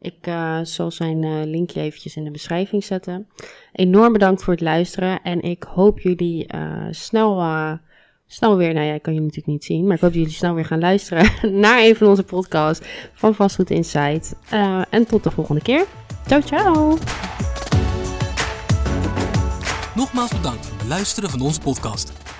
[0.00, 3.28] Ik eh, zal zijn eh, linkje eventjes in de beschrijving zetten.
[3.72, 5.22] Enorm bedankt voor het luisteren.
[5.22, 7.42] En ik hoop jullie eh, snel,
[8.26, 8.74] snel weer...
[8.74, 9.86] Nou ja, kan jullie natuurlijk niet zien.
[9.86, 11.30] Maar ik hoop dat jullie snel weer gaan luisteren
[11.60, 14.34] naar een van onze podcasts van Vastgoed Insight.
[14.90, 15.84] En tot de volgende keer.
[16.26, 16.98] Ciao, ciao.
[19.94, 22.27] Nogmaals bedankt voor het luisteren van onze podcast.